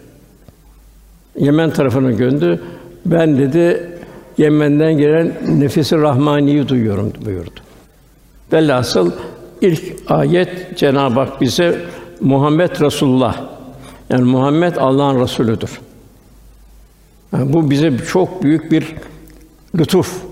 Yemen 1.40 1.70
tarafına 1.70 2.12
göndü. 2.12 2.62
Ben 3.06 3.38
dedi 3.38 3.90
Yemen'den 4.38 4.98
gelen 4.98 5.32
nefesi 5.50 5.98
rahmaniyi 5.98 6.68
duyuyorum 6.68 7.14
buyurdu. 7.26 7.60
Velhasıl 8.54 9.12
ilk 9.62 9.82
ayet 10.08 10.78
Cenab-ı 10.78 11.20
Hak 11.20 11.42
bize 11.42 11.82
Muhammed 12.22 12.82
Resulullah 12.82 13.57
yani 14.10 14.24
Muhammed 14.24 14.76
Allah'ın 14.76 15.22
Resulüdür. 15.22 15.80
Yani 17.34 17.54
bu 17.54 17.70
bize 17.70 17.98
çok 17.98 18.44
büyük 18.44 18.72
bir 18.72 18.96
lütuf. 19.78 20.24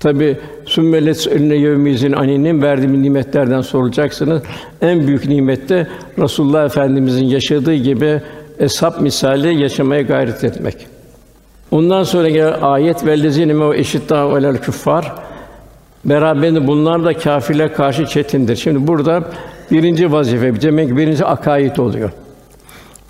Tabi 0.00 0.38
sümmelet 0.66 1.26
eline 1.26 1.54
yevmizin 1.54 2.12
aninin 2.12 2.62
verdiğim 2.62 3.02
nimetlerden 3.02 3.60
sorulacaksınız. 3.60 4.42
En 4.80 5.06
büyük 5.06 5.28
nimette 5.28 5.88
Resulullah 6.18 6.64
Efendimizin 6.64 7.24
yaşadığı 7.24 7.74
gibi 7.74 8.20
eshab 8.58 9.00
misali 9.00 9.62
yaşamaya 9.62 10.02
gayret 10.02 10.44
etmek. 10.44 10.86
Ondan 11.70 12.02
sonra 12.02 12.28
gelen 12.28 12.60
ayet 12.62 13.06
vellezine 13.06 13.52
me 13.52 13.78
eşitta 13.78 14.18
alel 14.18 14.56
küffar 14.56 15.12
beraberinde 16.04 16.66
bunlar 16.66 17.04
da 17.04 17.14
kâfirle 17.14 17.72
karşı 17.72 18.06
çetindir. 18.06 18.56
Şimdi 18.56 18.86
burada 18.86 19.24
birinci 19.70 20.12
vazife 20.12 20.60
demek 20.60 20.96
birinci 20.96 21.24
akaid 21.24 21.76
oluyor. 21.76 22.10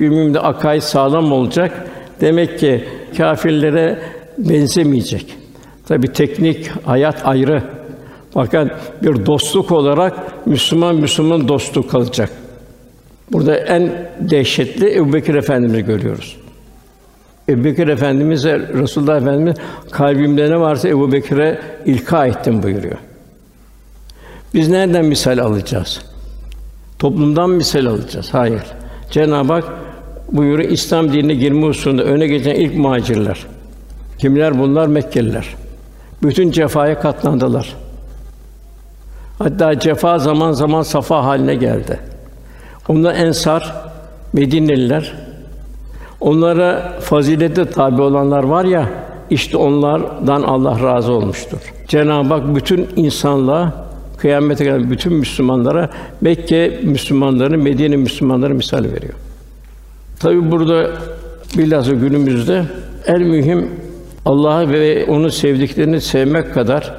Bir 0.01 0.09
müminde 0.09 0.41
akaid 0.41 0.81
sağlam 0.81 1.33
olacak. 1.33 1.87
Demek 2.21 2.59
ki 2.59 2.85
kâfirlere 3.17 3.99
benzemeyecek. 4.39 5.37
Tabi 5.89 6.13
teknik 6.13 6.71
hayat 6.87 7.27
ayrı. 7.27 7.63
Fakat 8.35 8.71
bir 9.03 9.27
dostluk 9.27 9.73
olarak 9.73 10.47
Müslüman 10.47 10.97
Müslüman 10.97 11.49
dostluk 11.49 11.91
kalacak. 11.91 12.31
Burada 13.33 13.57
en 13.57 14.11
dehşetli 14.21 14.97
Ebubekir 14.97 15.35
Efendimizi 15.35 15.85
görüyoruz. 15.85 16.37
Ebubekir 17.49 17.89
Efendimize 17.89 18.59
Resulullah 18.59 19.17
Efendimiz 19.17 19.57
kalbimde 19.91 20.51
ne 20.51 20.61
varsa 20.61 20.89
Ebu 20.89 21.13
Bekir'e 21.13 21.59
ilka 21.87 22.27
ettim 22.27 22.63
buyuruyor. 22.63 22.99
Biz 24.55 24.69
nereden 24.69 25.05
misal 25.05 25.39
alacağız? 25.39 26.01
Toplumdan 26.99 27.51
misal 27.51 27.87
alacağız. 27.87 28.35
Hayır. 28.35 28.63
Cenab-ı 29.13 29.53
Hak 29.53 29.65
buyuruyor 30.33 30.71
İslam 30.71 31.13
dinine 31.13 31.35
girme 31.35 31.67
hususunda 31.67 32.03
öne 32.03 32.27
geçen 32.27 32.55
ilk 32.55 32.75
muhacirler. 32.75 33.47
Kimler 34.19 34.59
bunlar? 34.59 34.87
Mekkeliler. 34.87 35.47
Bütün 36.23 36.51
cefaya 36.51 37.01
katlandılar. 37.01 37.77
Hatta 39.39 39.79
cefa 39.79 40.19
zaman 40.19 40.53
zaman 40.53 40.83
safa 40.83 41.25
haline 41.25 41.55
geldi. 41.55 42.01
Onlar 42.89 43.15
ensar, 43.15 43.75
Medineliler, 44.33 45.15
onlara 46.21 46.93
fazilete 47.01 47.65
tabi 47.71 48.03
olanlar 48.03 48.43
var 48.43 48.65
ya, 48.65 48.89
işte 49.31 49.57
onlardan 49.57 50.43
Allah 50.43 50.83
razı 50.83 51.13
olmuştur. 51.13 51.59
Cenab-ı 51.89 52.35
Hak 52.35 52.55
bütün 52.55 52.89
insanlığa 52.97 53.73
kıyamete 54.23 54.65
kadar 54.65 54.91
bütün 54.91 55.13
Müslümanlara 55.13 55.91
Mekke 56.21 56.81
Müslümanları, 56.83 57.59
Medine 57.59 57.97
Müslümanları 57.97 58.55
misal 58.55 58.85
veriyor. 58.85 59.15
Tabi 60.21 60.51
burada 60.51 60.91
bilhassa 61.59 61.93
günümüzde 61.93 62.65
en 63.07 63.23
mühim 63.23 63.71
Allah'ı 64.25 64.71
ve 64.71 65.07
onu 65.07 65.31
sevdiklerini 65.31 66.01
sevmek 66.01 66.55
kadar 66.55 66.95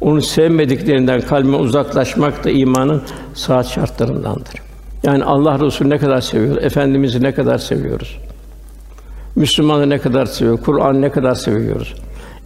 onu 0.00 0.22
sevmediklerinden 0.22 1.20
kalbe 1.20 1.56
uzaklaşmak 1.56 2.44
da 2.44 2.50
imanın 2.50 3.02
saat 3.34 3.66
şartlarındandır. 3.66 4.54
Yani 5.02 5.24
Allah 5.24 5.60
Resulü 5.60 5.90
ne 5.90 5.98
kadar 5.98 6.20
seviyoruz, 6.20 6.64
efendimizi 6.64 7.22
ne 7.22 7.34
kadar 7.34 7.58
seviyoruz. 7.58 8.18
Müslümanı 9.36 9.90
ne 9.90 9.98
kadar 9.98 10.26
seviyor, 10.26 10.58
Kur'an 10.58 11.02
ne 11.02 11.10
kadar 11.10 11.34
seviyoruz. 11.34 11.94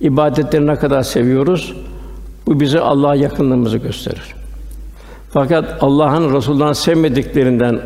ibadetleri 0.01 0.67
ne 0.67 0.77
kadar 0.77 1.03
seviyoruz. 1.03 1.75
Bu 2.47 2.61
bize 2.61 2.81
Allah'a 2.81 3.15
yakınlığımızı 3.15 3.79
gösterir. 3.79 4.35
Fakat 5.33 5.83
Allah'ın 5.83 6.35
Resulullah'ın 6.35 6.73
sevmediklerinden 6.73 7.81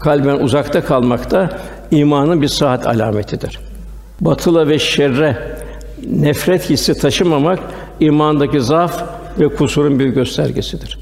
kalben 0.00 0.36
uzakta 0.36 0.84
kalmak 0.84 1.30
da 1.30 1.50
imanın 1.90 2.42
bir 2.42 2.48
saat 2.48 2.86
alametidir. 2.86 3.58
Batıla 4.20 4.68
ve 4.68 4.78
şerre 4.78 5.56
nefret 6.10 6.70
hissi 6.70 6.94
taşımamak 6.94 7.58
imandaki 8.00 8.60
zaaf 8.60 9.02
ve 9.40 9.48
kusurun 9.48 9.98
bir 9.98 10.06
göstergesidir. 10.06 10.98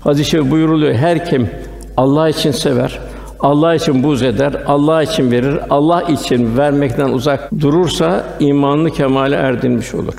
Hadis-i 0.00 0.50
buyuruluyor 0.50 0.94
her 0.94 1.30
kim 1.30 1.50
Allah 1.96 2.28
için 2.28 2.50
sever, 2.50 2.98
Allah 3.40 3.74
için 3.74 4.02
buz 4.02 4.22
eder, 4.22 4.62
Allah 4.66 5.02
için 5.02 5.30
verir, 5.30 5.58
Allah 5.70 6.02
için 6.02 6.56
vermekten 6.56 7.08
uzak 7.08 7.60
durursa 7.60 8.24
imanlı 8.40 8.90
kemale 8.90 9.36
erdirmiş 9.36 9.94
olur. 9.94 10.14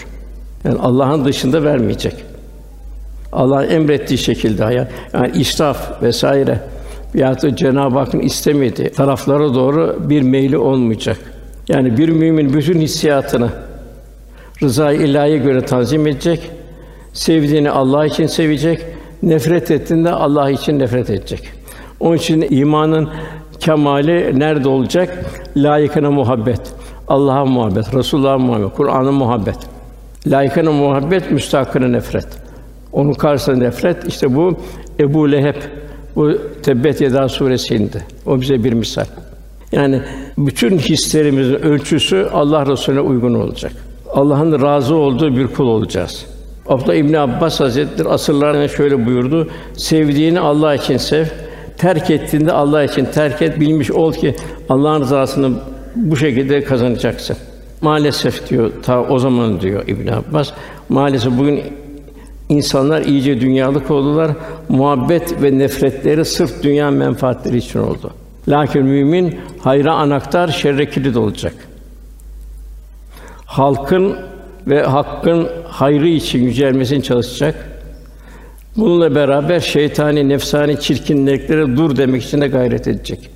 Yani 0.66 0.80
Allah'ın 0.80 1.26
dışında 1.26 1.64
vermeyecek. 1.64 2.14
Allah'ın 3.32 3.70
emrettiği 3.70 4.18
şekilde 4.18 4.64
hayat, 4.64 4.88
yani 5.14 5.32
israf 5.38 6.04
vesaire 6.04 6.60
veyahut 7.16 7.44
da 7.44 7.56
Cenab-ı 7.56 8.00
Hakk'ın 8.00 8.20
istemediği 8.20 8.90
taraflara 8.90 9.54
doğru 9.54 9.98
bir 10.00 10.22
meyli 10.22 10.58
olmayacak. 10.58 11.18
Yani 11.70 11.98
bir 11.98 12.10
mümin 12.10 12.54
bütün 12.54 12.82
hissiyatını 12.82 13.50
rızayı 14.64 15.02
ilahiye 15.02 15.38
göre 15.38 15.66
tanzim 15.66 16.08
edecek. 16.08 16.52
Sevdiğini 17.14 17.70
Allah 17.72 18.06
için 18.06 18.28
sevecek. 18.28 18.82
Nefret 19.24 19.72
ettiğinde 19.72 20.12
Allah 20.12 20.50
için 20.50 20.80
nefret 20.80 21.10
edecek. 21.10 21.42
Onun 22.00 22.18
için 22.18 22.48
imanın 22.50 23.10
kemali 23.60 24.40
nerede 24.40 24.70
olacak? 24.70 25.26
Layıkına 25.58 26.12
muhabbet. 26.12 26.62
Allah'a 27.08 27.46
muhabbet, 27.46 27.94
Resulullah'a 27.94 28.38
muhabbet, 28.38 28.76
Kur'an'a 28.76 29.12
muhabbet. 29.12 29.58
Layıkına 30.32 30.72
muhabbet, 30.72 31.32
müstakına 31.32 31.88
nefret. 31.88 32.28
Onun 32.94 33.14
karşısında 33.14 33.58
nefret 33.58 34.08
işte 34.08 34.36
bu 34.36 34.58
Ebu 35.00 35.32
Leheb 35.32 35.56
bu 36.16 36.38
Tebbet 36.64 37.02
Yeda 37.02 37.30
suresinde. 37.30 37.98
O 38.26 38.42
bize 38.42 38.64
bir 38.64 38.74
misal. 38.74 39.06
Yani 39.72 40.02
bütün 40.38 40.78
hislerimizin 40.78 41.54
ölçüsü 41.54 42.28
Allah 42.34 42.66
Resulüne 42.66 43.00
uygun 43.00 43.34
olacak. 43.34 43.72
Allah'ın 44.14 44.62
razı 44.62 44.96
olduğu 44.96 45.38
bir 45.38 45.48
kul 45.48 45.68
olacağız. 45.68 46.26
Abdullah 46.68 46.96
İbn 46.96 47.14
Abbas 47.14 47.60
Hazretleri 47.60 48.10
asırlarına 48.10 48.68
şöyle 48.68 49.06
buyurdu: 49.06 49.48
Sevdiğini 49.78 50.40
Allah 50.40 50.76
için 50.76 50.98
sev, 50.98 51.26
terk 51.78 52.10
ettiğinde 52.10 52.52
Allah 52.52 52.84
için 52.84 53.06
terk 53.06 53.42
et, 53.42 53.60
bilmiş 53.60 53.92
ol 53.92 54.14
ki 54.14 54.36
Allah'ın 54.70 55.02
rızasını 55.02 55.52
bu 55.96 56.16
şekilde 56.18 56.64
kazanacaksın. 56.64 57.38
Maalesef 57.82 58.50
diyor 58.50 58.72
ta 58.84 59.04
o 59.04 59.20
zaman 59.20 59.62
diyor 59.62 59.88
İbn 59.88 60.08
Abbas. 60.08 60.52
Maalesef 60.90 61.38
bugün 61.38 61.64
insanlar 62.50 63.02
iyice 63.02 63.42
dünyalık 63.42 63.92
oldular. 63.92 64.32
Muhabbet 64.70 65.42
ve 65.42 65.60
nefretleri 65.60 66.26
sırf 66.26 66.64
dünya 66.64 66.92
menfaatleri 66.92 67.58
için 67.58 67.80
oldu. 67.80 68.12
Lakin 68.48 68.86
mümin 68.86 69.40
hayra 69.62 69.94
anahtar, 69.94 70.48
şerre 70.48 70.90
kilit 70.90 71.18
olacak. 71.18 71.54
Halkın 73.46 74.16
ve 74.68 74.84
hakkın 74.84 75.48
hayrı 75.68 76.08
için 76.08 76.44
yücelmesini 76.44 77.04
çalışacak. 77.04 77.56
Bununla 78.78 79.16
beraber 79.16 79.60
şeytani, 79.60 80.30
nefsani 80.30 80.80
çirkinliklere 80.80 81.78
dur 81.78 81.98
demek 81.98 82.24
için 82.24 82.42
de 82.42 82.48
gayret 82.48 82.88
edecek. 82.88 83.30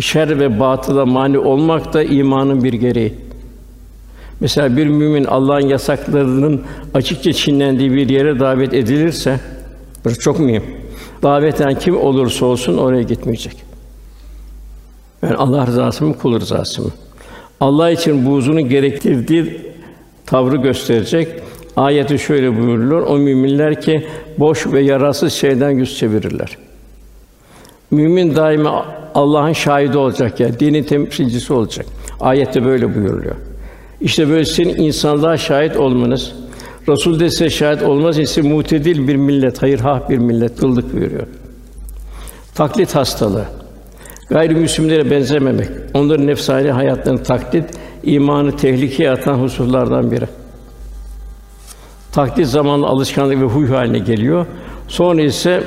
Şer 0.00 0.40
ve 0.40 0.60
batıla 0.60 1.06
mani 1.06 1.38
olmak 1.38 1.92
da 1.92 2.02
imanın 2.02 2.64
bir 2.64 2.72
gereği. 2.72 3.14
Mesela 4.40 4.76
bir 4.76 4.86
mümin 4.86 5.24
Allah'ın 5.24 5.66
yasaklarının 5.68 6.62
açıkça 6.94 7.32
çiğnendiği 7.32 7.92
bir 7.92 8.08
yere 8.08 8.40
davet 8.40 8.74
edilirse, 8.74 9.40
bu 10.04 10.14
çok 10.14 10.40
mühim. 10.40 10.64
Davet 11.22 11.60
eden 11.60 11.78
kim 11.78 11.96
olursa 11.96 12.46
olsun 12.46 12.78
oraya 12.78 13.02
gitmeyecek. 13.02 13.56
Yani 15.22 15.34
Allah 15.34 15.66
rızası 15.66 16.04
mı, 16.04 16.14
kul 16.18 16.40
rızası 16.40 16.82
mı? 16.82 16.90
Allah 17.60 17.90
için 17.90 18.26
buğzunu 18.26 18.68
gerektirdiği 18.68 19.60
tavrı 20.26 20.56
gösterecek. 20.56 21.28
Ayeti 21.76 22.18
şöyle 22.18 22.62
buyurulur: 22.62 23.02
O 23.02 23.18
müminler 23.18 23.80
ki 23.80 24.06
boş 24.38 24.66
ve 24.66 24.80
yarasız 24.80 25.32
şeyden 25.32 25.70
yüz 25.70 25.98
çevirirler. 25.98 26.56
Mümin 27.90 28.36
daima 28.36 28.86
Allah'ın 29.16 29.52
şahidi 29.52 29.98
olacak 29.98 30.40
ya, 30.40 30.46
yani, 30.46 30.60
dinin 30.60 30.82
temsilcisi 30.82 31.52
olacak. 31.52 31.86
Ayette 32.20 32.64
böyle 32.64 32.94
buyuruluyor. 32.94 33.34
İşte 34.00 34.28
böyle 34.28 34.44
sizin 34.44 34.68
insanlığa 34.68 35.36
şahit 35.36 35.76
olmanız, 35.76 36.32
Resul 36.88 37.20
de 37.20 37.30
size 37.30 37.50
şahit 37.50 37.82
olmaz 37.82 38.18
ise 38.18 38.42
mutedil 38.42 39.08
bir 39.08 39.16
millet, 39.16 39.62
hayırhah 39.62 40.08
bir 40.10 40.18
millet 40.18 40.56
kıldık 40.60 40.92
buyuruyor. 40.92 41.26
Taklit 42.54 42.94
hastalığı. 42.94 43.44
Gayrimüslimlere 44.28 45.10
benzememek, 45.10 45.68
onların 45.94 46.26
nefsani 46.26 46.70
hayatlarını 46.70 47.22
taklit, 47.22 47.64
imanı 48.02 48.56
tehlikeye 48.56 49.10
atan 49.10 49.34
hususlardan 49.34 50.10
biri. 50.10 50.26
Taklit 52.12 52.46
zamanla 52.46 52.86
alışkanlık 52.86 53.40
ve 53.40 53.44
huy 53.44 53.68
haline 53.68 53.98
geliyor. 53.98 54.46
Sonra 54.88 55.22
ise 55.22 55.62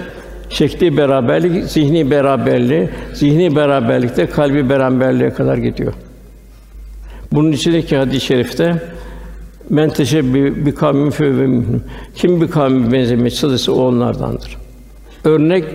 şekli 0.49 0.97
beraberlik, 0.97 1.63
zihni 1.63 2.11
beraberliği, 2.11 2.89
zihni 3.13 3.55
beraberlikte 3.55 4.25
kalbi 4.25 4.69
beraberliğe 4.69 5.29
kadar 5.29 5.57
gidiyor. 5.57 5.93
Bunun 7.31 7.51
içindeki 7.51 7.97
hadis-i 7.97 8.25
şerifte 8.25 8.81
men 9.69 9.89
teşebbi 9.89 10.65
bi 10.65 10.75
kavmin 10.75 11.09
fe 11.09 11.47
kim 12.15 12.41
bir 12.41 12.47
kavmi 12.47 12.91
benzemeye 12.91 13.29
çalışırsa 13.29 13.71
o 13.71 13.81
onlardandır. 13.81 14.57
Örnek 15.23 15.65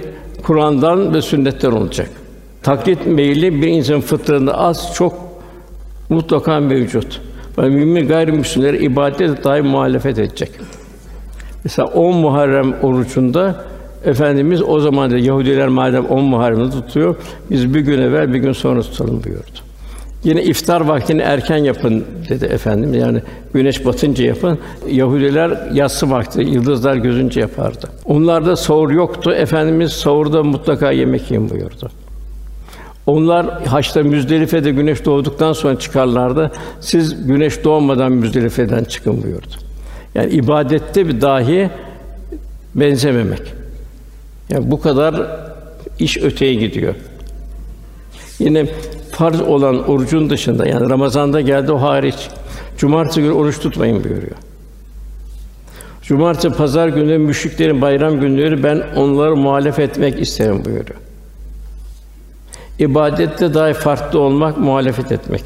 Kur'an'dan 0.42 1.14
ve 1.14 1.22
sünnetten 1.22 1.70
olacak. 1.70 2.08
Taklit 2.62 3.06
meyli 3.06 3.62
bir 3.62 3.66
insan 3.66 4.00
fıtratında 4.00 4.58
az 4.58 4.94
çok 4.94 5.14
mutlaka 6.08 6.60
mevcut. 6.60 7.20
Ve 7.58 7.68
mümin 7.68 8.08
gayrimüslimlere 8.08 8.78
ibadet 8.78 9.44
dahi 9.44 9.62
muhalefet 9.62 10.18
edecek. 10.18 10.50
Mesela 11.64 11.88
10 11.88 12.16
Muharrem 12.16 12.74
orucunda 12.82 13.64
Efendimiz 14.04 14.62
o 14.62 14.80
zaman 14.80 15.10
da 15.10 15.18
Yahudiler 15.18 15.68
madem 15.68 16.06
10 16.06 16.24
Muharrem'i 16.24 16.70
tutuyor, 16.70 17.16
biz 17.50 17.74
bir 17.74 17.80
gün 17.80 17.98
evvel 17.98 18.34
bir 18.34 18.38
gün 18.38 18.52
sonra 18.52 18.82
tutalım 18.82 19.24
buyurdu. 19.24 19.64
Yine 20.24 20.42
iftar 20.42 20.80
vaktini 20.80 21.20
erken 21.20 21.56
yapın 21.56 22.04
dedi 22.28 22.44
efendim. 22.44 22.94
Yani 22.94 23.22
güneş 23.54 23.86
batınca 23.86 24.24
yapın. 24.24 24.58
Yahudiler 24.90 25.58
yatsı 25.72 26.10
vakti 26.10 26.40
yıldızlar 26.40 26.96
gözünce 26.96 27.40
yapardı. 27.40 27.88
Onlarda 28.04 28.56
sahur 28.56 28.90
yoktu. 28.90 29.32
Efendimiz 29.32 29.92
sahurda 29.92 30.42
mutlaka 30.42 30.90
yemek 30.90 31.30
yiyin 31.30 31.50
buyurdu. 31.50 31.90
Onlar 33.06 33.62
haçta 33.66 34.02
Müzdelife'de 34.02 34.70
güneş 34.70 35.04
doğduktan 35.04 35.52
sonra 35.52 35.78
çıkarlardı. 35.78 36.52
Siz 36.80 37.26
güneş 37.26 37.64
doğmadan 37.64 38.12
Müzdelife'den 38.12 38.84
çıkın 38.84 39.22
buyurdu. 39.22 39.54
Yani 40.14 40.30
ibadette 40.30 41.08
bir 41.08 41.20
dahi 41.20 41.70
benzememek. 42.74 43.53
Yani 44.48 44.70
bu 44.70 44.80
kadar 44.80 45.14
iş 45.98 46.16
öteye 46.16 46.54
gidiyor. 46.54 46.94
Yine 48.38 48.66
farz 49.12 49.40
olan 49.40 49.88
orucun 49.88 50.30
dışında 50.30 50.66
yani 50.66 50.90
Ramazan'da 50.90 51.40
geldi 51.40 51.72
o 51.72 51.80
hariç 51.80 52.28
cumartesi 52.78 53.20
günü 53.20 53.32
oruç 53.32 53.58
tutmayın 53.58 54.04
buyuruyor. 54.04 54.36
Cumartesi, 56.02 56.50
pazar 56.50 56.88
günü 56.88 57.18
müşriklerin 57.18 57.80
bayram 57.80 58.20
günleri 58.20 58.62
ben 58.62 58.82
onları 58.96 59.36
muhalefet 59.36 59.90
etmek 59.90 60.20
isterim 60.20 60.64
buyuruyor. 60.64 61.00
İbadette 62.78 63.54
dahi 63.54 63.72
farklı 63.72 64.20
olmak, 64.20 64.58
muhalefet 64.58 65.12
etmek. 65.12 65.42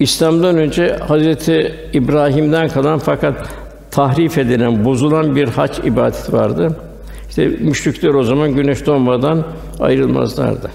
İslam'dan 0.00 0.56
önce 0.56 0.96
Hazreti 0.96 1.74
İbrahim'den 1.92 2.68
kalan 2.68 2.98
fakat 2.98 3.48
tahrif 3.90 4.38
edilen, 4.38 4.84
bozulan 4.84 5.36
bir 5.36 5.48
hac 5.48 5.78
ibadeti 5.78 6.32
vardı. 6.32 6.76
İşte 7.30 7.46
müşrikler 7.46 8.14
o 8.14 8.24
zaman 8.24 8.54
güneş 8.54 8.86
doğmadan 8.86 9.44
ayrılmazlardı. 9.80 10.70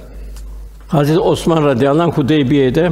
Hazreti 0.88 1.20
Osman 1.20 1.66
radıyallahu 1.66 2.04
anh 2.04 2.18
Hudeybiye'de 2.18 2.92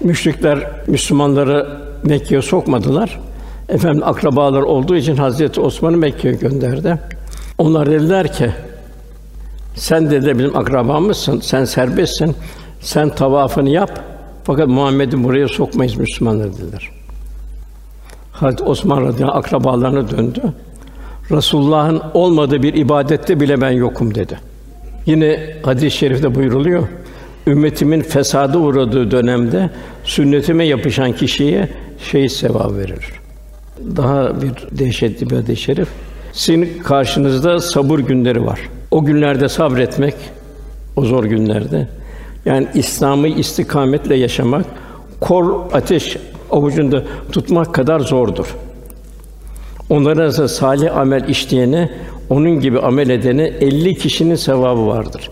müşrikler 0.00 0.70
Müslümanları 0.86 1.78
Mekke'ye 2.04 2.42
sokmadılar. 2.42 3.20
Efendim 3.68 4.02
akrabalar 4.04 4.62
olduğu 4.62 4.96
için 4.96 5.16
Hazreti 5.16 5.60
Osman'ı 5.60 5.96
Mekke'ye 5.96 6.34
gönderdi. 6.34 6.98
Onlar 7.58 7.90
dediler 7.90 8.32
ki 8.32 8.50
sen 9.74 10.10
de 10.10 10.38
bizim 10.38 10.56
akrabamızsın, 10.56 11.40
sen 11.40 11.64
serbestsin, 11.64 12.36
sen 12.80 13.08
tavafını 13.08 13.70
yap. 13.70 14.00
Fakat 14.44 14.68
Muhammed'i 14.68 15.24
buraya 15.24 15.48
sokmayız 15.48 15.96
Müslümanlar 15.96 16.52
dediler. 16.52 16.90
Hazreti 18.32 18.62
Osman 18.62 19.02
radıyallahu 19.02 19.36
anh, 19.36 19.44
akrabalarına 19.44 20.10
döndü. 20.10 20.42
Resulullah'ın 21.30 22.02
olmadığı 22.14 22.62
bir 22.62 22.74
ibadette 22.74 23.40
bile 23.40 23.60
ben 23.60 23.70
yokum 23.70 24.14
dedi. 24.14 24.38
Yine 25.06 25.40
hadis-i 25.62 25.96
şerifte 25.96 26.34
buyruluyor. 26.34 26.88
Ümmetimin 27.46 28.00
fesada 28.00 28.58
uğradığı 28.58 29.10
dönemde 29.10 29.70
sünnetime 30.04 30.64
yapışan 30.64 31.12
kişiye 31.12 31.68
şehit 32.10 32.32
sevabı 32.32 32.78
verilir. 32.78 33.12
Daha 33.96 34.42
bir 34.42 34.78
dehşetli 34.78 35.30
bir 35.30 35.36
hadis-i 35.36 35.62
şerif. 35.62 35.88
Sizin 36.32 36.78
karşınızda 36.84 37.60
sabır 37.60 37.98
günleri 37.98 38.46
var. 38.46 38.60
O 38.90 39.04
günlerde 39.04 39.48
sabretmek, 39.48 40.14
o 40.96 41.04
zor 41.04 41.24
günlerde, 41.24 41.88
yani 42.44 42.66
İslam'ı 42.74 43.28
istikametle 43.28 44.16
yaşamak, 44.16 44.64
kor 45.20 45.54
ateş 45.72 46.16
avucunda 46.50 47.02
tutmak 47.32 47.74
kadar 47.74 48.00
zordur. 48.00 48.56
Onların 49.90 50.22
arasında 50.22 50.48
salih 50.48 50.96
amel 50.96 51.28
işleyene, 51.28 51.90
onun 52.30 52.60
gibi 52.60 52.80
amel 52.80 53.08
edene 53.08 53.42
50 53.60 53.94
kişinin 53.94 54.34
sevabı 54.34 54.86
vardır. 54.86 55.30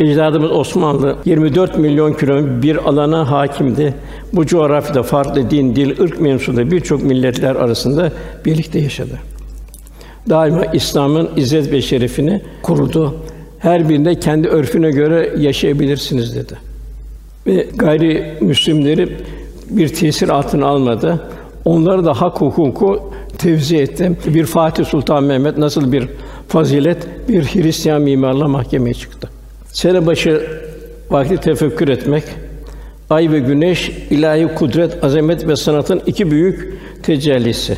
Ecdadımız 0.00 0.50
Osmanlı 0.50 1.16
24 1.24 1.78
milyon 1.78 2.12
kilometre 2.12 2.62
bir 2.62 2.76
alana 2.76 3.30
hakimdi. 3.30 3.94
Bu 4.32 4.46
coğrafyada 4.46 5.02
farklı 5.02 5.50
din, 5.50 5.76
dil, 5.76 6.00
ırk 6.00 6.20
mensubu 6.20 6.70
birçok 6.70 7.02
milletler 7.02 7.56
arasında 7.56 8.12
birlikte 8.44 8.78
yaşadı. 8.78 9.18
Daima 10.28 10.64
İslam'ın 10.64 11.28
izzet 11.36 11.72
ve 11.72 11.82
şerefini 11.82 12.42
korudu. 12.62 13.14
Her 13.58 13.88
birinde 13.88 14.20
kendi 14.20 14.48
örfüne 14.48 14.90
göre 14.90 15.32
yaşayabilirsiniz 15.38 16.36
dedi. 16.36 16.54
Ve 17.46 17.66
gayri 17.76 18.34
müslimleri 18.40 19.16
bir 19.70 19.88
tesir 19.88 20.28
altına 20.28 20.66
almadı. 20.66 21.28
Onları 21.64 22.04
da 22.04 22.14
hak 22.14 22.40
hukuku 22.40 23.12
tevzi 23.38 23.76
etti. 23.76 24.12
Bir 24.26 24.44
Fatih 24.44 24.84
Sultan 24.84 25.24
Mehmet 25.24 25.58
nasıl 25.58 25.92
bir 25.92 26.08
fazilet 26.48 27.28
bir 27.28 27.44
Hristiyan 27.44 28.02
mimarla 28.02 28.48
mahkemeye 28.48 28.94
çıktı. 28.94 29.28
Sene 29.72 30.06
başı 30.06 30.42
vakti 31.10 31.36
tefekkür 31.36 31.88
etmek, 31.88 32.24
ay 33.10 33.32
ve 33.32 33.38
güneş 33.38 33.88
ilahi 34.10 34.54
kudret, 34.54 35.04
azamet 35.04 35.48
ve 35.48 35.56
sanatın 35.56 36.02
iki 36.06 36.30
büyük 36.30 36.74
tecellisi. 37.02 37.76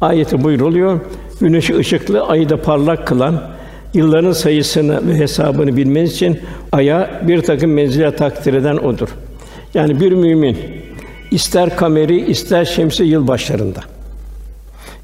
Ayeti 0.00 0.44
buyruluyor. 0.44 1.00
Güneşi 1.40 1.76
ışıklı, 1.76 2.22
ayı 2.22 2.48
da 2.48 2.62
parlak 2.62 3.06
kılan, 3.06 3.42
yılların 3.94 4.32
sayısını 4.32 5.08
ve 5.08 5.14
hesabını 5.14 5.76
bilmeniz 5.76 6.12
için 6.12 6.40
aya 6.72 7.20
bir 7.28 7.42
takım 7.42 7.72
menzile 7.72 8.16
takdir 8.16 8.54
eden 8.54 8.76
odur. 8.76 9.08
Yani 9.74 10.00
bir 10.00 10.12
mümin 10.12 10.56
ister 11.30 11.76
kameri, 11.76 12.30
ister 12.30 12.64
şemsi 12.64 13.04
yıl 13.04 13.28
başlarında, 13.28 13.80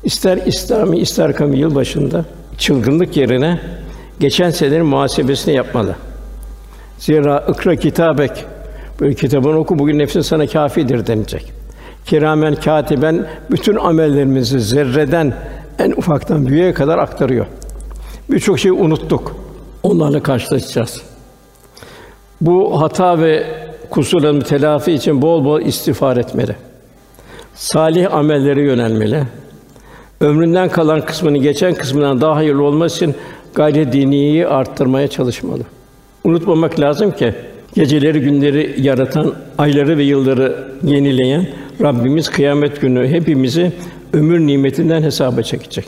ister 0.05 0.39
İslami, 0.47 0.99
ister 0.99 1.37
kameri 1.37 1.61
yıl 1.61 1.75
başında 1.75 2.25
çılgınlık 2.59 3.17
yerine 3.17 3.61
geçen 4.21 4.51
senenin 4.51 4.87
muhasebesini 4.87 5.55
yapmalı. 5.55 5.97
Zira 6.99 7.45
ikra 7.49 7.77
kitabek 7.77 8.31
bu 9.01 9.11
kitabını 9.11 9.59
oku 9.59 9.79
bugün 9.79 9.99
nefsin 9.99 10.21
sana 10.21 10.47
kafidir 10.47 11.07
denilecek. 11.07 11.53
Kiramen 12.07 12.55
katiben 12.55 13.27
bütün 13.51 13.77
amellerimizi 13.77 14.61
zerreden 14.61 15.35
en 15.79 15.91
ufaktan 15.91 16.47
büyüğe 16.47 16.75
kadar 16.75 16.99
aktarıyor. 16.99 17.47
Birçok 18.31 18.59
şeyi 18.59 18.73
unuttuk. 18.73 19.37
Onlarla 19.83 20.23
karşılaşacağız. 20.23 21.03
Bu 22.41 22.81
hata 22.81 23.19
ve 23.21 23.47
kusurların 23.91 24.41
telafi 24.41 24.93
için 24.93 25.23
bol 25.23 25.45
bol 25.45 25.61
istiğfar 25.61 26.17
etmeli. 26.17 26.57
Salih 27.55 28.15
amellere 28.15 28.63
yönelmeli. 28.63 29.25
Ömründen 30.21 30.69
kalan 30.69 31.05
kısmını 31.05 31.39
geçen 31.39 31.75
kısmından 31.75 32.21
daha 32.21 32.37
hayırlı 32.37 32.63
olması 32.63 32.97
için 32.97 33.15
gayret 33.55 33.93
diniyi 33.93 34.47
arttırmaya 34.47 35.09
çalışmalı. 35.09 35.63
Unutmamak 36.25 36.81
lazım 36.81 37.11
ki 37.11 37.35
geceleri 37.75 38.21
günleri 38.21 38.75
yaratan, 38.79 39.35
ayları 39.59 39.99
ve 39.99 40.03
yılları 40.03 40.65
yenileyen 40.83 41.47
Rabbimiz 41.83 42.31
kıyamet 42.31 42.81
günü 42.81 43.09
hepimizi 43.09 43.73
ömür 44.13 44.41
nimetinden 44.41 45.03
hesaba 45.03 45.43
çekecek. 45.43 45.85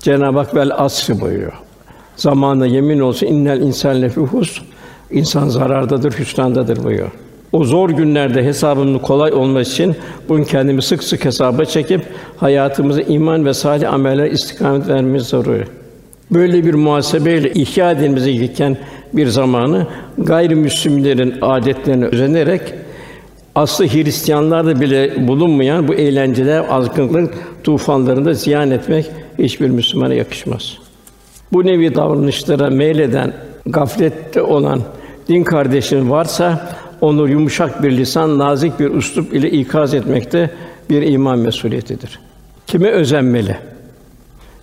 Cenab-ı 0.00 0.38
Hak 0.38 0.54
vel 0.54 0.70
asr 0.76 1.20
buyuruyor. 1.20 1.52
Zamanla 2.16 2.66
yemin 2.66 3.00
olsun 3.00 3.26
innel 3.26 3.60
insan 3.60 4.02
lefî 4.02 4.20
hus 4.20 4.62
insan 5.10 5.48
zarardadır, 5.48 6.12
hüsrandadır 6.12 6.84
buyuruyor. 6.84 7.10
O 7.52 7.64
zor 7.64 7.90
günlerde 7.90 8.44
hesabının 8.44 8.98
kolay 8.98 9.32
olması 9.32 9.72
için 9.72 9.96
bugün 10.28 10.44
kendimizi 10.44 10.88
sık 10.88 11.04
sık 11.04 11.24
hesaba 11.24 11.64
çekip 11.64 12.02
hayatımızı 12.36 13.02
iman 13.02 13.44
ve 13.46 13.54
salih 13.54 13.92
ameller 13.92 14.30
istikamet 14.30 14.88
vermemiz 14.88 15.22
zaruri. 15.22 15.64
Böyle 16.30 16.64
bir 16.64 16.74
muhasebeyle 16.74 17.52
ihya 17.52 17.90
edilmemize 17.90 18.32
gereken 18.32 18.76
bir 19.12 19.26
zamanı 19.26 19.86
gayrimüslimlerin 20.18 21.34
adetlerine 21.40 22.04
özenerek 22.04 22.62
aslı 23.54 23.86
Hristiyanlarda 23.86 24.80
bile 24.80 25.28
bulunmayan 25.28 25.88
bu 25.88 25.94
eğlenceler, 25.94 26.64
azgınlık 26.70 27.34
tufanlarında 27.64 28.34
ziyan 28.34 28.70
etmek 28.70 29.10
hiçbir 29.38 29.70
Müslümana 29.70 30.14
yakışmaz. 30.14 30.78
Bu 31.52 31.66
nevi 31.66 31.94
davranışlara 31.94 32.70
meyleden, 32.70 33.32
gaflette 33.66 34.42
olan 34.42 34.80
din 35.28 35.44
kardeşin 35.44 36.10
varsa 36.10 36.68
onu 37.00 37.28
yumuşak 37.28 37.82
bir 37.82 37.96
lisan, 37.96 38.38
nazik 38.38 38.80
bir 38.80 38.90
üslup 38.90 39.34
ile 39.34 39.50
ikaz 39.50 39.94
etmekte 39.94 40.50
bir 40.90 41.02
iman 41.02 41.38
mesuliyetidir. 41.38 42.20
Kime 42.66 42.88
özenmeli? 42.88 43.56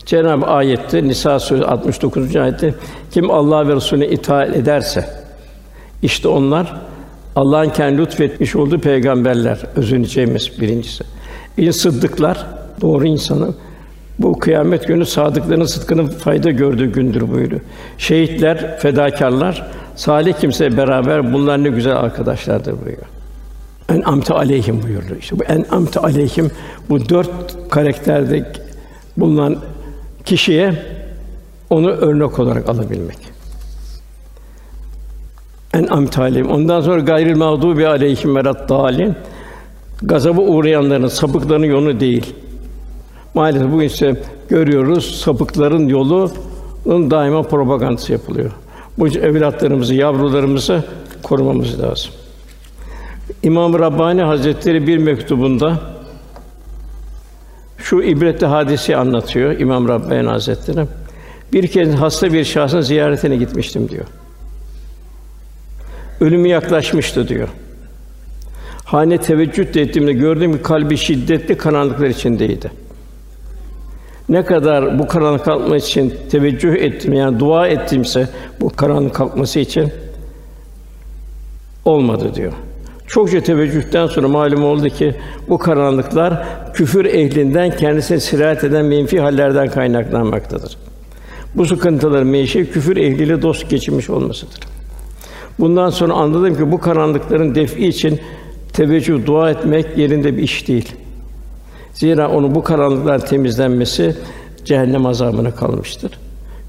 Cenab-ı 0.06 0.45
ayette 0.45 1.04
Nisa 1.04 1.39
suresi 1.39 1.65
69. 1.65 2.36
ayette 2.36 2.74
kim 3.12 3.32
Allah 3.32 3.67
ve 3.67 3.76
Resulüne 3.76 4.08
itaat 4.08 4.56
ederse 4.56 5.10
işte 6.02 6.28
onlar 6.28 6.82
Allah'ın 7.36 7.69
kendi 7.69 8.02
lütfetmiş 8.02 8.56
olduğu 8.56 8.80
peygamberler 8.80 9.60
özüneceğimiz 9.76 10.62
birincisi. 10.62 11.04
İn 11.58 11.71
sıddıklar 11.71 12.45
doğru 12.82 13.08
insanı 13.08 13.54
bu 14.19 14.39
kıyamet 14.39 14.88
günü 14.88 15.06
sadıkların 15.06 15.65
sıdkının 15.65 16.08
fayda 16.08 16.52
gördüğü 16.52 16.91
gündür 16.91 17.32
buyuruyor. 17.32 17.62
Şehitler, 17.98 18.80
fedakarlar, 18.80 19.67
salih 19.95 20.34
kimse 20.34 20.77
beraber 20.77 21.34
bunlar 21.34 21.63
ne 21.63 21.69
güzel 21.69 21.95
arkadaşlardır 21.95 22.71
buyuruyor. 22.71 23.08
En 23.89 24.01
amte 24.01 24.34
aleyhim 24.34 24.84
buyurdu. 24.84 25.15
İşte 25.19 25.39
bu 25.39 25.43
en 25.43 25.65
amte 25.71 25.99
aleyhim 25.99 26.51
bu 26.89 27.10
dört 27.10 27.29
karakterde 27.69 28.51
bulunan 29.17 29.58
kişiye 30.25 30.73
onu 31.69 31.89
örnek 31.89 32.39
olarak 32.39 32.69
alabilmek. 32.69 33.17
En 35.73 35.88
amtalim. 35.88 36.49
Ondan 36.49 36.81
sonra 36.81 36.99
gayril 36.99 37.38
mağdubi 37.38 37.88
aleyhim 37.88 38.36
verat 38.36 38.69
dalin. 38.69 39.15
Gazabı 40.01 40.41
uğrayanların, 40.41 41.08
sapıkların 41.08 41.63
yolu 41.63 41.99
değil. 41.99 42.36
Maalesef 43.34 43.71
bugün 43.71 43.86
ise 43.86 44.21
görüyoruz 44.49 45.19
sapıkların 45.19 45.88
yolunun 45.88 47.12
daima 47.12 47.43
propagandası 47.43 48.12
yapılıyor. 48.12 48.51
Bu 48.97 49.08
evlatlarımızı, 49.08 49.93
yavrularımızı 49.93 50.84
korumamız 51.23 51.81
lazım. 51.81 52.12
İmam 53.43 53.79
Rabbani 53.79 54.21
Hazretleri 54.21 54.88
bir 54.88 54.97
mektubunda 54.97 55.79
şu 57.77 58.01
ibretli 58.01 58.45
hadisi 58.45 58.95
anlatıyor 58.95 59.60
İmam 59.60 59.88
Rabbani 59.88 60.27
Hazretleri. 60.27 60.88
Bir 61.53 61.67
kez 61.67 61.93
hasta 61.93 62.34
bir 62.34 62.43
şahsın 62.43 62.81
ziyaretine 62.81 63.36
gitmiştim 63.36 63.89
diyor. 63.89 64.05
Ölümü 66.21 66.47
yaklaşmıştı 66.47 67.27
diyor. 67.27 67.47
Hane 68.86 69.17
teveccüh 69.17 69.75
ettiğimde 69.75 70.13
gördüm 70.13 70.53
ki 70.53 70.62
kalbi 70.63 70.97
şiddetli 70.97 71.58
karanlıklar 71.58 72.08
içindeydi. 72.08 72.85
Ne 74.29 74.45
kadar 74.45 74.99
bu 74.99 75.07
karanlık 75.07 75.45
kalkması 75.45 75.88
için 75.88 76.13
teveccüh 76.31 76.73
ettim 76.73 77.13
yani 77.13 77.39
dua 77.39 77.67
ettimse 77.67 78.29
bu 78.61 78.69
karanlık 78.69 79.15
kalkması 79.15 79.59
için 79.59 79.91
olmadı 81.85 82.35
diyor. 82.35 82.53
Çokça 83.07 83.41
teveccühten 83.41 84.07
sonra 84.07 84.27
malum 84.27 84.63
oldu 84.63 84.89
ki 84.89 85.15
bu 85.49 85.57
karanlıklar 85.57 86.47
küfür 86.73 87.05
ehlinden 87.05 87.77
kendisine 87.77 88.19
sirayet 88.19 88.63
eden 88.63 88.85
menfi 88.85 89.19
hallerden 89.19 89.69
kaynaklanmaktadır. 89.69 90.77
Bu 91.55 91.65
sıkıntıların 91.65 92.27
menşei 92.27 92.71
küfür 92.71 92.97
ehliyle 92.97 93.41
dost 93.41 93.69
geçirmiş 93.69 94.09
olmasıdır. 94.09 94.59
Bundan 95.59 95.89
sonra 95.89 96.13
anladım 96.13 96.55
ki 96.55 96.71
bu 96.71 96.79
karanlıkların 96.79 97.55
defi 97.55 97.88
için 97.88 98.19
teveccüh 98.73 99.25
dua 99.25 99.51
etmek 99.51 99.97
yerinde 99.97 100.38
bir 100.38 100.43
iş 100.43 100.67
değil. 100.67 100.95
Zira 101.95 102.29
onu 102.29 102.55
bu 102.55 102.63
karanlıklar 102.63 103.25
temizlenmesi 103.25 104.15
cehennem 104.65 105.05
azabına 105.05 105.51
kalmıştır. 105.51 106.12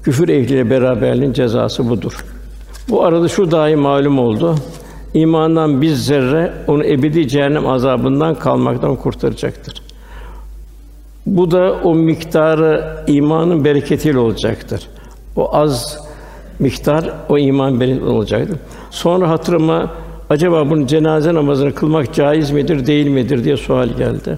Küfür 0.03 0.29
ehliyle 0.29 0.69
beraberliğin 0.69 1.33
cezası 1.33 1.89
budur. 1.89 2.25
Bu 2.89 3.03
arada 3.03 3.27
şu 3.27 3.51
dahi 3.51 3.75
malum 3.75 4.19
oldu. 4.19 4.55
İmandan 5.13 5.81
bir 5.81 5.89
zerre 5.89 6.53
onu 6.67 6.85
ebedi 6.85 7.27
cehennem 7.27 7.67
azabından 7.67 8.35
kalmaktan 8.35 8.95
kurtaracaktır. 8.95 9.81
Bu 11.25 11.51
da 11.51 11.73
o 11.83 11.95
miktarı 11.95 13.03
imanın 13.07 13.65
bereketiyle 13.65 14.19
olacaktır. 14.19 14.87
O 15.35 15.55
az 15.55 15.97
miktar 16.59 17.13
o 17.29 17.37
iman 17.37 17.79
bereketiyle 17.79 18.09
olacaktır. 18.09 18.57
Sonra 18.91 19.29
hatırıma 19.29 19.91
acaba 20.29 20.69
bunun 20.69 20.85
cenaze 20.85 21.33
namazını 21.33 21.75
kılmak 21.75 22.13
caiz 22.13 22.51
midir, 22.51 22.87
değil 22.87 23.07
midir 23.07 23.43
diye 23.43 23.57
sual 23.57 23.87
geldi. 23.87 24.37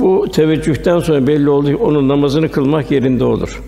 Bu 0.00 0.26
teveccühten 0.32 0.98
sonra 0.98 1.26
belli 1.26 1.50
oldu 1.50 1.66
ki 1.66 1.76
onun 1.76 2.08
namazını 2.08 2.50
kılmak 2.50 2.90
yerinde 2.90 3.24
olur. 3.24 3.62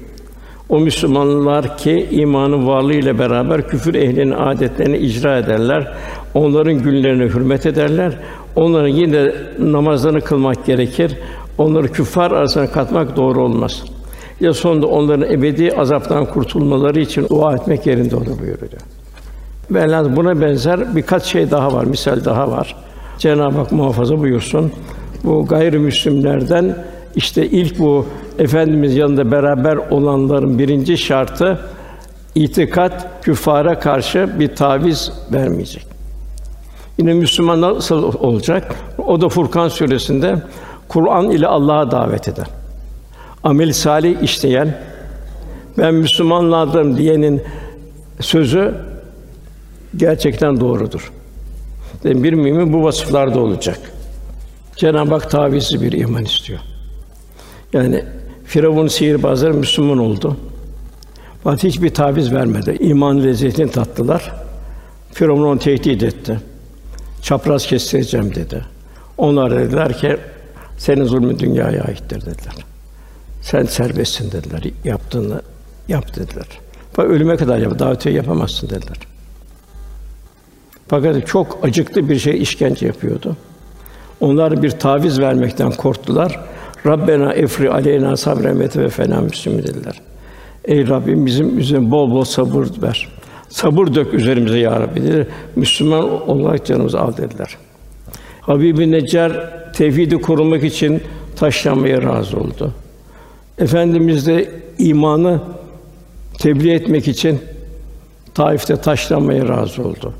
O 0.68 0.80
Müslümanlar 0.80 1.78
ki 1.78 2.08
imanın 2.10 2.66
varlığı 2.66 2.94
ile 2.94 3.18
beraber 3.18 3.68
küfür 3.68 3.94
ehlinin 3.94 4.30
adetlerini 4.30 4.96
icra 4.96 5.38
ederler. 5.38 5.92
Onların 6.34 6.82
günlerine 6.82 7.24
hürmet 7.24 7.66
ederler. 7.66 8.18
Onların 8.56 8.88
yine 8.88 9.32
namazlarını 9.58 10.20
kılmak 10.20 10.66
gerekir. 10.66 11.16
Onları 11.58 11.88
küffar 11.88 12.30
arasına 12.30 12.70
katmak 12.70 13.16
doğru 13.16 13.42
olmaz. 13.42 13.84
Ya 14.40 14.54
sonunda 14.54 14.86
onların 14.86 15.32
ebedi 15.32 15.72
azaptan 15.76 16.26
kurtulmaları 16.26 17.00
için 17.00 17.28
dua 17.28 17.54
etmek 17.54 17.86
yerinde 17.86 18.16
olur 18.16 18.38
buyuruyor. 18.40 18.72
Velhâsıl 19.70 20.16
buna 20.16 20.40
benzer 20.40 20.96
birkaç 20.96 21.24
şey 21.24 21.50
daha 21.50 21.72
var, 21.72 21.84
misal 21.84 22.24
daha 22.24 22.50
var. 22.50 22.76
Cenab-ı 23.18 23.58
Hak 23.58 23.72
muhafaza 23.72 24.18
buyursun. 24.18 24.72
Bu 25.26 25.46
gayrimüslimlerden 25.46 26.76
işte 27.16 27.46
ilk 27.46 27.78
bu 27.78 28.06
efendimiz 28.38 28.96
yanında 28.96 29.30
beraber 29.30 29.76
olanların 29.76 30.58
birinci 30.58 30.98
şartı 30.98 31.58
itikat 32.34 33.22
küfara 33.22 33.78
karşı 33.78 34.30
bir 34.38 34.56
taviz 34.56 35.12
vermeyecek. 35.32 35.86
Yine 36.98 37.14
Müslüman 37.14 37.60
nasıl 37.60 38.02
olacak? 38.02 38.74
O 39.06 39.20
da 39.20 39.28
Furkan 39.28 39.68
suresinde 39.68 40.36
Kur'an 40.88 41.30
ile 41.30 41.46
Allah'a 41.46 41.90
davet 41.90 42.28
eden, 42.28 42.46
amel 43.44 43.72
salih 43.72 44.22
işleyen, 44.22 44.78
ben 45.78 45.94
Müslümanlardım 45.94 46.96
diyenin 46.96 47.42
sözü 48.20 48.74
gerçekten 49.96 50.60
doğrudur. 50.60 51.12
Yani 52.04 52.22
bir 52.22 52.32
mümin 52.32 52.72
bu 52.72 52.84
vasıflarda 52.84 53.40
olacak. 53.40 53.78
Cenab-ı 54.76 55.14
Hak 55.14 55.30
tavizli 55.30 55.82
bir 55.82 55.92
iman 55.92 56.24
istiyor. 56.24 56.60
Yani 57.72 58.04
Firavun 58.44 58.88
sihirbazları 58.88 59.54
Müslüman 59.54 59.98
oldu. 59.98 60.36
Fakat 61.44 61.64
hiçbir 61.64 61.94
taviz 61.94 62.32
vermedi. 62.32 62.76
İman 62.80 63.24
lezzetini 63.24 63.70
tattılar. 63.70 64.32
Firavun 65.12 65.42
onu 65.42 65.58
tehdit 65.58 66.02
etti. 66.02 66.40
Çapraz 67.22 67.66
kestireceğim 67.66 68.34
dedi. 68.34 68.64
Onlar 69.18 69.58
dediler 69.58 69.98
ki 69.98 70.16
senin 70.78 71.04
zulmün 71.04 71.38
dünyaya 71.38 71.82
aittir 71.82 72.20
dediler. 72.20 72.54
Sen 73.42 73.64
serbestsin 73.64 74.32
dediler. 74.32 74.62
Yaptığını 74.84 75.42
yap 75.88 76.16
dediler. 76.16 76.46
Bak 76.98 77.06
ölüme 77.06 77.36
kadar 77.36 77.58
yap, 77.58 77.78
daha 77.78 78.10
yapamazsın 78.10 78.70
dediler. 78.70 78.98
Fakat 80.88 81.26
çok 81.26 81.58
acıklı 81.62 82.08
bir 82.08 82.18
şey 82.18 82.42
işkence 82.42 82.86
yapıyordu. 82.86 83.36
Onlar 84.20 84.62
bir 84.62 84.70
taviz 84.70 85.20
vermekten 85.20 85.70
korktular. 85.70 86.40
Rabbena 86.86 87.32
efri 87.32 87.70
aleyna 87.70 88.16
sabren 88.16 88.60
ve 88.60 88.88
fena 88.88 89.20
müslüm 89.20 89.58
dediler. 89.58 90.00
Ey 90.64 90.88
Rabbim 90.88 91.26
bizim 91.26 91.58
üzerimize 91.58 91.90
bol 91.90 92.10
bol 92.10 92.24
sabır 92.24 92.66
ver. 92.82 93.08
Sabır 93.48 93.94
dök 93.94 94.14
üzerimize 94.14 94.58
ya 94.58 94.80
Rabbi 94.80 95.02
dediler. 95.02 95.26
Müslüman 95.56 96.28
olarak 96.28 96.66
canımızı 96.66 97.00
al 97.00 97.16
dediler. 97.16 97.56
Habibi 98.40 98.90
Necar 98.90 99.52
tevhidi 99.72 100.20
korumak 100.20 100.64
için 100.64 101.02
taşlanmaya 101.36 102.02
razı 102.02 102.36
oldu. 102.38 102.72
Efendimiz 103.58 104.26
de 104.26 104.50
imanı 104.78 105.40
tebliğ 106.38 106.72
etmek 106.72 107.08
için 107.08 107.40
Taif'te 108.34 108.76
taşlanmaya 108.76 109.48
razı 109.48 109.82
oldu. 109.82 110.14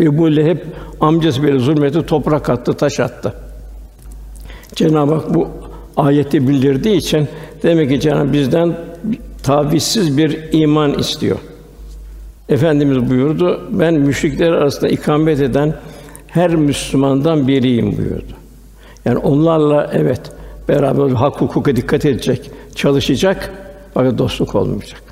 Ebu 0.00 0.36
Leheb 0.36 0.58
amcası 1.00 1.42
böyle 1.42 1.58
zulmetti, 1.58 2.06
toprak 2.06 2.50
attı, 2.50 2.72
taş 2.72 3.00
attı. 3.00 3.34
Cenab-ı 4.74 5.14
Hak 5.14 5.34
bu 5.34 5.48
ayeti 5.96 6.48
bildirdiği 6.48 6.96
için 6.96 7.28
demek 7.62 7.90
ki 7.90 8.00
Cenab-ı 8.00 8.32
bizden 8.32 8.76
tavizsiz 9.42 10.18
bir 10.18 10.38
iman 10.52 10.94
istiyor. 10.94 11.38
Efendimiz 12.48 13.10
buyurdu, 13.10 13.60
ben 13.70 13.94
müşrikler 13.94 14.52
arasında 14.52 14.88
ikamet 14.88 15.40
eden 15.40 15.74
her 16.28 16.54
Müslümandan 16.56 17.48
biriyim 17.48 17.96
buyurdu. 17.98 18.32
Yani 19.04 19.18
onlarla 19.18 19.90
evet 19.92 20.20
beraber 20.68 21.10
hak 21.10 21.40
hukuka 21.40 21.76
dikkat 21.76 22.04
edecek, 22.04 22.50
çalışacak 22.74 23.52
fakat 23.94 24.18
dostluk 24.18 24.54
olmayacak. 24.54 25.02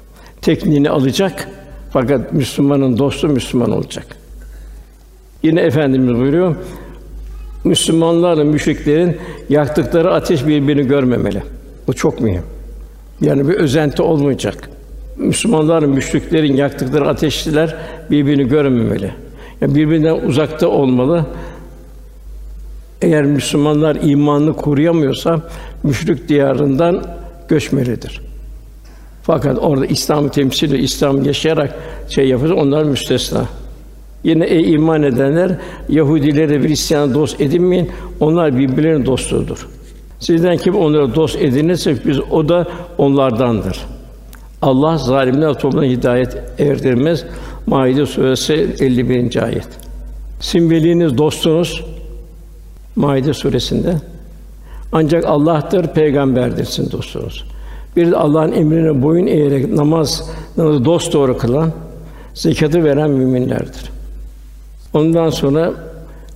Tekniğini 0.43 0.91
alacak 0.91 1.49
fakat 1.93 2.33
Müslümanın 2.33 2.99
dostu 2.99 3.29
Müslüman 3.29 3.71
olacak. 3.71 4.07
Yine 5.43 5.61
efendimiz 5.61 6.21
buyuruyor. 6.21 6.57
Müslümanlarla 7.65 8.45
müşriklerin 8.45 9.17
yaktıkları 9.49 10.15
ateş 10.15 10.47
birbirini 10.47 10.87
görmemeli. 10.87 11.43
Bu 11.87 11.93
çok 11.93 12.21
mühim. 12.21 12.43
Yani 13.21 13.49
bir 13.49 13.55
özenti 13.55 14.03
olmayacak. 14.03 14.71
Müslümanların, 15.17 15.91
müşriklerin 15.91 16.57
yaktıkları 16.57 17.09
ateşliler 17.09 17.77
birbirini 18.11 18.49
görmemeli. 18.49 19.11
Yani 19.61 19.75
birbirinden 19.75 20.15
uzakta 20.15 20.69
olmalı. 20.69 21.27
Eğer 23.03 23.25
Müslümanlar 23.25 23.99
imanını 24.03 24.57
koruyamıyorsa 24.57 25.41
müşrik 25.83 26.29
diyarından 26.29 27.05
göçmelidir. 27.49 28.21
Fakat 29.23 29.59
orada 29.59 29.87
İslam'ı 29.87 30.31
temsil 30.31 30.67
ediyor, 30.67 30.83
İslam 30.83 31.25
yaşayarak 31.25 31.75
şey 32.09 32.29
yapıyor, 32.29 32.57
onlar 32.57 32.83
müstesna. 32.83 33.47
Yine 34.25 34.45
ey 34.45 34.73
iman 34.75 35.03
edenler 35.03 35.51
Yahudileri 35.89 36.63
ve 36.63 36.69
Hristiyanı 36.69 37.15
dost 37.15 37.41
edinmeyin. 37.41 37.91
Onlar 38.21 38.59
birbirlerinin 38.59 39.07
dostudur. 39.07 39.69
Sizden 40.21 40.57
kim 40.57 40.75
onları 40.77 41.15
dost 41.15 41.37
edinirse 41.37 41.97
biz 42.07 42.21
o 42.21 42.49
da 42.49 42.67
onlardandır. 42.99 43.79
Allah 44.63 44.99
zalimler 44.99 45.55
toplumuna 45.55 45.87
hidayet 45.87 46.37
erdirmez. 46.59 47.25
Maide 47.67 48.07
suresi 48.07 48.77
51. 48.81 49.43
ayet. 49.43 49.69
Sizin 50.41 50.71
veliniz, 50.71 51.19
dostunuz 51.19 51.85
Maide 52.97 53.35
suresinde. 53.35 53.95
Ancak 54.93 55.25
Allah'tır, 55.27 55.87
peygamberdir 55.87 56.65
sizin 56.65 56.91
dostunuz. 56.91 57.45
Bir 57.97 58.13
Allah'ın 58.13 58.53
emrine 58.53 59.03
boyun 59.03 59.27
eğerek 59.27 59.73
namaz, 59.73 60.31
namazı 60.57 60.85
dost 60.85 61.13
doğru 61.13 61.39
kılan, 61.39 61.73
zekatı 62.35 62.85
veren 62.85 63.11
müminlerdir. 63.11 63.98
Ondan 64.93 65.31
sonra 65.31 65.73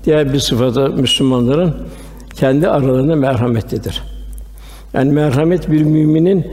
diğer 0.04 0.32
bir 0.32 0.38
sıfatı 0.38 0.90
Müslümanların 0.90 1.74
kendi 2.34 2.68
aralarında 2.68 3.16
merhametlidir. 3.16 4.02
Yani 4.94 5.12
merhamet 5.12 5.70
bir 5.70 5.82
müminin 5.82 6.46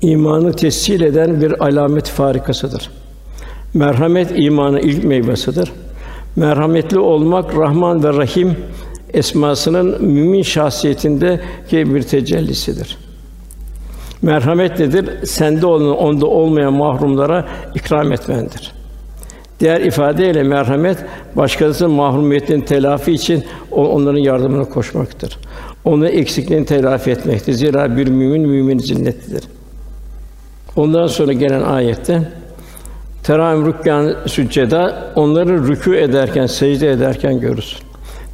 imanı 0.00 0.52
tescil 0.52 1.00
eden 1.00 1.40
bir 1.40 1.64
alamet 1.64 2.08
farikasıdır. 2.08 2.90
Merhamet 3.74 4.32
imanın 4.36 4.78
ilk 4.78 5.04
meyvesidir. 5.04 5.72
Merhametli 6.36 6.98
olmak 6.98 7.56
Rahman 7.56 8.04
ve 8.04 8.08
Rahim 8.08 8.56
esmasının 9.14 10.04
mümin 10.04 10.42
şahsiyetinde 10.42 11.40
bir 11.72 12.02
tecellisidir. 12.02 12.98
Merhamet 14.22 14.78
nedir? 14.78 15.26
Sende 15.26 15.66
olan, 15.66 15.96
onda 15.96 16.26
olmayan 16.26 16.72
mahrumlara 16.72 17.48
ikram 17.74 18.12
etmendir. 18.12 18.72
Diğer 19.64 19.80
ifadeyle 19.80 20.42
merhamet 20.42 20.98
başkasının 21.36 21.90
mahrumiyetinin 21.90 22.60
telafi 22.60 23.12
için 23.12 23.44
onların 23.70 24.18
yardımına 24.18 24.64
koşmaktır. 24.64 25.38
Onun 25.84 26.04
eksikliğini 26.04 26.66
telafi 26.66 27.10
etmektir. 27.10 27.52
Zira 27.52 27.96
bir 27.96 28.08
mümin 28.08 28.48
mümin 28.48 28.78
zinnetlidir. 28.78 29.44
Ondan 30.76 31.06
sonra 31.06 31.32
gelen 31.32 31.62
ayette 31.62 32.22
Teram 33.22 33.66
rükkan 33.66 34.16
sücceda 34.26 35.12
onları 35.16 35.52
rükû 35.52 35.96
ederken, 35.96 36.46
secde 36.46 36.90
ederken 36.90 37.40
görürsün. 37.40 37.80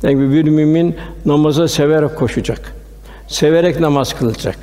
Yani 0.03 0.35
bir 0.35 0.45
mümin 0.45 0.97
namaza 1.25 1.69
severek 1.69 2.17
koşacak. 2.17 2.75
Severek 3.29 3.81
namaz 3.81 4.19
kılacak. 4.19 4.59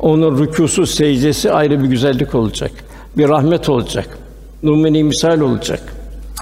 Onun 0.00 0.38
rükûsu, 0.38 0.86
secdesi 0.86 1.52
ayrı 1.52 1.82
bir 1.82 1.88
güzellik 1.88 2.34
olacak. 2.34 2.70
Bir 3.16 3.28
rahmet 3.28 3.68
olacak 3.68 4.18
numune 4.62 5.02
misal 5.02 5.40
olacak. 5.40 5.80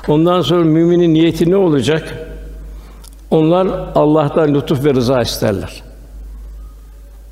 Ondan 0.08 0.42
sonra 0.42 0.64
müminin 0.64 1.14
niyeti 1.14 1.50
ne 1.50 1.56
olacak? 1.56 2.28
Onlar 3.30 3.66
Allah'tan 3.94 4.54
lütuf 4.54 4.84
ve 4.84 4.94
rıza 4.94 5.22
isterler. 5.22 5.82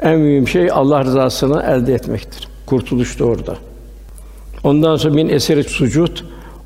En 0.00 0.18
mühim 0.18 0.48
şey 0.48 0.68
Allah 0.72 1.04
rızasını 1.04 1.62
elde 1.62 1.94
etmektir. 1.94 2.48
Kurtuluş 2.66 3.18
da 3.18 3.24
orada. 3.24 3.56
Ondan 4.64 4.96
sonra 4.96 5.14
min 5.14 5.28
eseri 5.28 5.64
sucud 5.64 6.18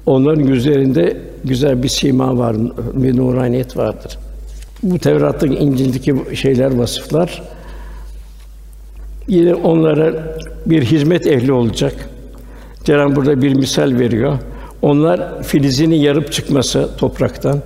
onların 0.07 0.43
yüzlerinde 0.43 1.17
güzel 1.45 1.83
bir 1.83 1.89
sima 1.89 2.39
var, 2.39 2.57
bir 2.95 3.17
nuraniyet 3.17 3.77
vardır. 3.77 4.19
Bu 4.83 4.99
Tevrat'taki 4.99 5.55
İncil'deki 5.55 6.37
şeyler, 6.37 6.75
vasıflar 6.75 7.43
yine 9.29 9.55
onlara 9.55 10.37
bir 10.67 10.83
hizmet 10.85 11.27
ehli 11.27 11.53
olacak. 11.53 12.09
Cenab-ı 12.87 13.17
burada 13.17 13.43
bir 13.43 13.55
misal 13.55 13.99
veriyor. 13.99 14.39
Onlar 14.83 15.43
filizini 15.43 15.99
yarıp 15.99 16.33
çıkması 16.33 16.89
topraktan 16.99 17.63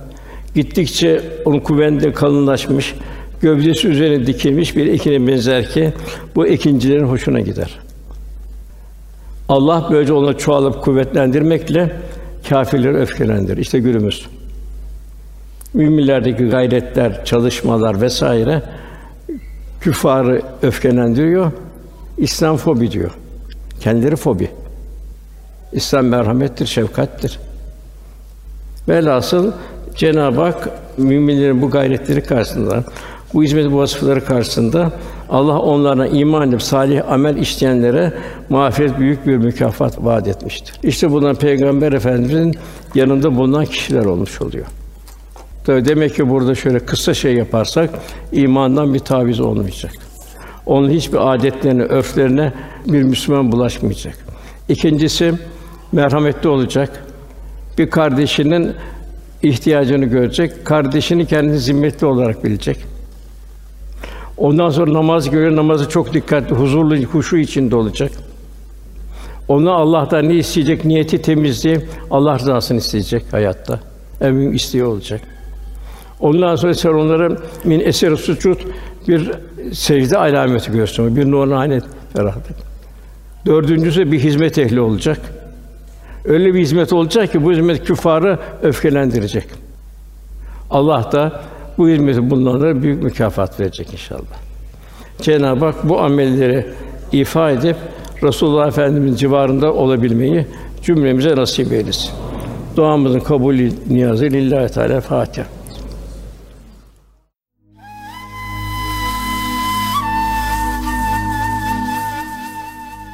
gittikçe 0.55 1.21
onun 1.45 1.59
kuvvende 1.59 2.13
kalınlaşmış, 2.13 2.95
gövdesi 3.41 3.87
üzerine 3.87 4.27
dikilmiş 4.27 4.75
bir 4.75 4.87
ekine 4.87 5.27
benzer 5.27 5.69
ki 5.69 5.93
bu 6.35 6.47
ekincilerin 6.47 7.03
hoşuna 7.03 7.39
gider. 7.39 7.79
Allah 9.49 9.87
böylece 9.91 10.13
onu 10.13 10.37
çoğalıp 10.37 10.83
kuvvetlendirmekle 10.83 11.95
kâfirleri 12.49 12.97
öfkelendirir. 12.97 13.57
İşte 13.57 13.79
günümüz. 13.79 14.25
Müminlerdeki 15.73 16.43
gayretler, 16.45 17.25
çalışmalar 17.25 18.01
vesaire 18.01 18.63
küffarı 19.81 20.41
öfkelendiriyor. 20.61 21.51
İslam 22.17 22.57
fobi 22.57 22.91
diyor. 22.91 23.11
Kendileri 23.79 24.15
fobi. 24.15 24.60
İslam 25.73 26.05
merhamettir, 26.05 26.65
şefkattir. 26.65 27.39
Velhasıl 28.89 29.51
Cenab-ı 29.95 30.41
Hak 30.41 30.69
müminlerin 30.97 31.61
bu 31.61 31.69
gayretleri 31.69 32.23
karşısında, 32.23 32.83
bu 33.33 33.43
hizmet 33.43 33.71
bu 33.71 33.77
vasıfları 33.77 34.25
karşısında 34.25 34.91
Allah 35.29 35.59
onlara 35.59 36.07
iman 36.07 36.49
edip 36.49 36.61
salih 36.61 37.11
amel 37.11 37.37
işleyenlere 37.37 38.13
mağfiret 38.49 38.99
büyük 38.99 39.27
bir 39.27 39.37
mükafat 39.37 40.05
vaat 40.05 40.27
etmiştir. 40.27 40.75
İşte 40.83 41.11
bunlar 41.11 41.35
Peygamber 41.35 41.91
Efendimizin 41.91 42.55
yanında 42.95 43.35
bulunan 43.35 43.65
kişiler 43.65 44.05
olmuş 44.05 44.41
oluyor. 44.41 44.65
Tabii 45.65 45.85
demek 45.85 46.15
ki 46.15 46.29
burada 46.29 46.55
şöyle 46.55 46.79
kısa 46.79 47.13
şey 47.13 47.33
yaparsak 47.35 47.89
imandan 48.31 48.93
bir 48.93 48.99
taviz 48.99 49.39
olmayacak. 49.39 49.91
Onun 50.65 50.89
hiçbir 50.89 51.33
adetlerine, 51.33 51.83
örflerine 51.83 52.53
bir 52.87 53.03
Müslüman 53.03 53.51
bulaşmayacak. 53.51 54.15
İkincisi 54.69 55.33
merhametli 55.91 56.49
olacak. 56.49 57.03
Bir 57.77 57.89
kardeşinin 57.89 58.73
ihtiyacını 59.43 60.05
görecek, 60.05 60.65
kardeşini 60.65 61.25
kendini 61.25 61.59
zimmetli 61.59 62.07
olarak 62.07 62.43
bilecek. 62.43 62.77
Ondan 64.37 64.69
sonra 64.69 64.93
namaz 64.93 65.29
görüyor, 65.29 65.55
namazı 65.55 65.89
çok 65.89 66.13
dikkatli, 66.13 66.55
huzurlu, 66.55 66.95
huşu 66.95 67.37
içinde 67.37 67.75
olacak. 67.75 68.11
Onu 69.47 69.71
Allah'tan 69.71 70.29
ne 70.29 70.35
isteyecek? 70.35 70.85
Niyeti 70.85 71.21
temizliği, 71.21 71.79
Allah 72.11 72.39
rızasını 72.39 72.77
isteyecek 72.77 73.23
hayatta. 73.31 73.79
En 74.21 74.35
büyük 74.35 74.55
isteği 74.55 74.83
olacak. 74.83 75.21
Ondan 76.19 76.55
sonra 76.55 76.73
sen 76.73 76.89
onlara 76.89 77.37
min 77.63 77.79
eser 77.79 78.15
sucud 78.15 78.57
bir 79.07 79.31
secde 79.73 80.17
alameti 80.17 80.71
gösteriyor. 80.71 81.15
Bir 81.15 81.31
nuraniye 81.31 81.81
ferahlık. 82.13 82.45
Dördüncüsü 83.45 84.11
bir 84.11 84.19
hizmet 84.19 84.57
ehli 84.57 84.81
olacak. 84.81 85.19
Öyle 86.25 86.53
bir 86.53 86.59
hizmet 86.59 86.93
olacak 86.93 87.31
ki 87.31 87.43
bu 87.43 87.51
hizmet 87.51 87.83
küffarı 87.83 88.39
öfkelendirecek. 88.61 89.45
Allah 90.69 91.09
da 91.11 91.41
bu 91.77 91.89
hizmeti 91.89 92.29
bunlara 92.29 92.81
büyük 92.81 93.03
mükafat 93.03 93.59
verecek 93.59 93.93
inşallah. 93.93 94.41
Cenab-ı 95.21 95.65
Hak 95.65 95.89
bu 95.89 95.99
amelleri 95.99 96.65
ifa 97.11 97.51
edip 97.51 97.75
Resulullah 98.23 98.67
Efendimiz 98.67 99.19
civarında 99.19 99.73
olabilmeyi 99.73 100.47
cümlemize 100.83 101.35
nasip 101.35 101.73
eylesin. 101.73 102.11
Duamızın 102.75 103.19
kabulü 103.19 103.71
niyazı 103.89 104.25
lillahi 104.25 104.73
teala 104.73 105.01
Fatiha. 105.01 105.47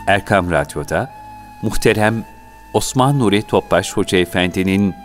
Erkam 0.07 0.51
Radyo'da 0.51 1.09
muhterem 1.61 2.25
Osman 2.77 3.19
Nuri 3.19 3.41
Topbaş 3.41 3.93
Hoca 3.93 4.17
Efendi'nin 4.17 4.95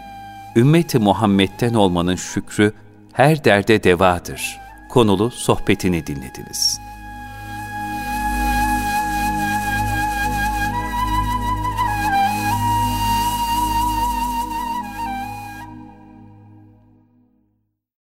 Ümmeti 0.56 0.98
Muhammed'den 0.98 1.74
olmanın 1.74 2.16
şükrü 2.16 2.72
her 3.12 3.44
derde 3.44 3.84
devadır. 3.84 4.60
Konulu 4.88 5.30
sohbetini 5.30 6.06
dinlediniz. 6.06 6.80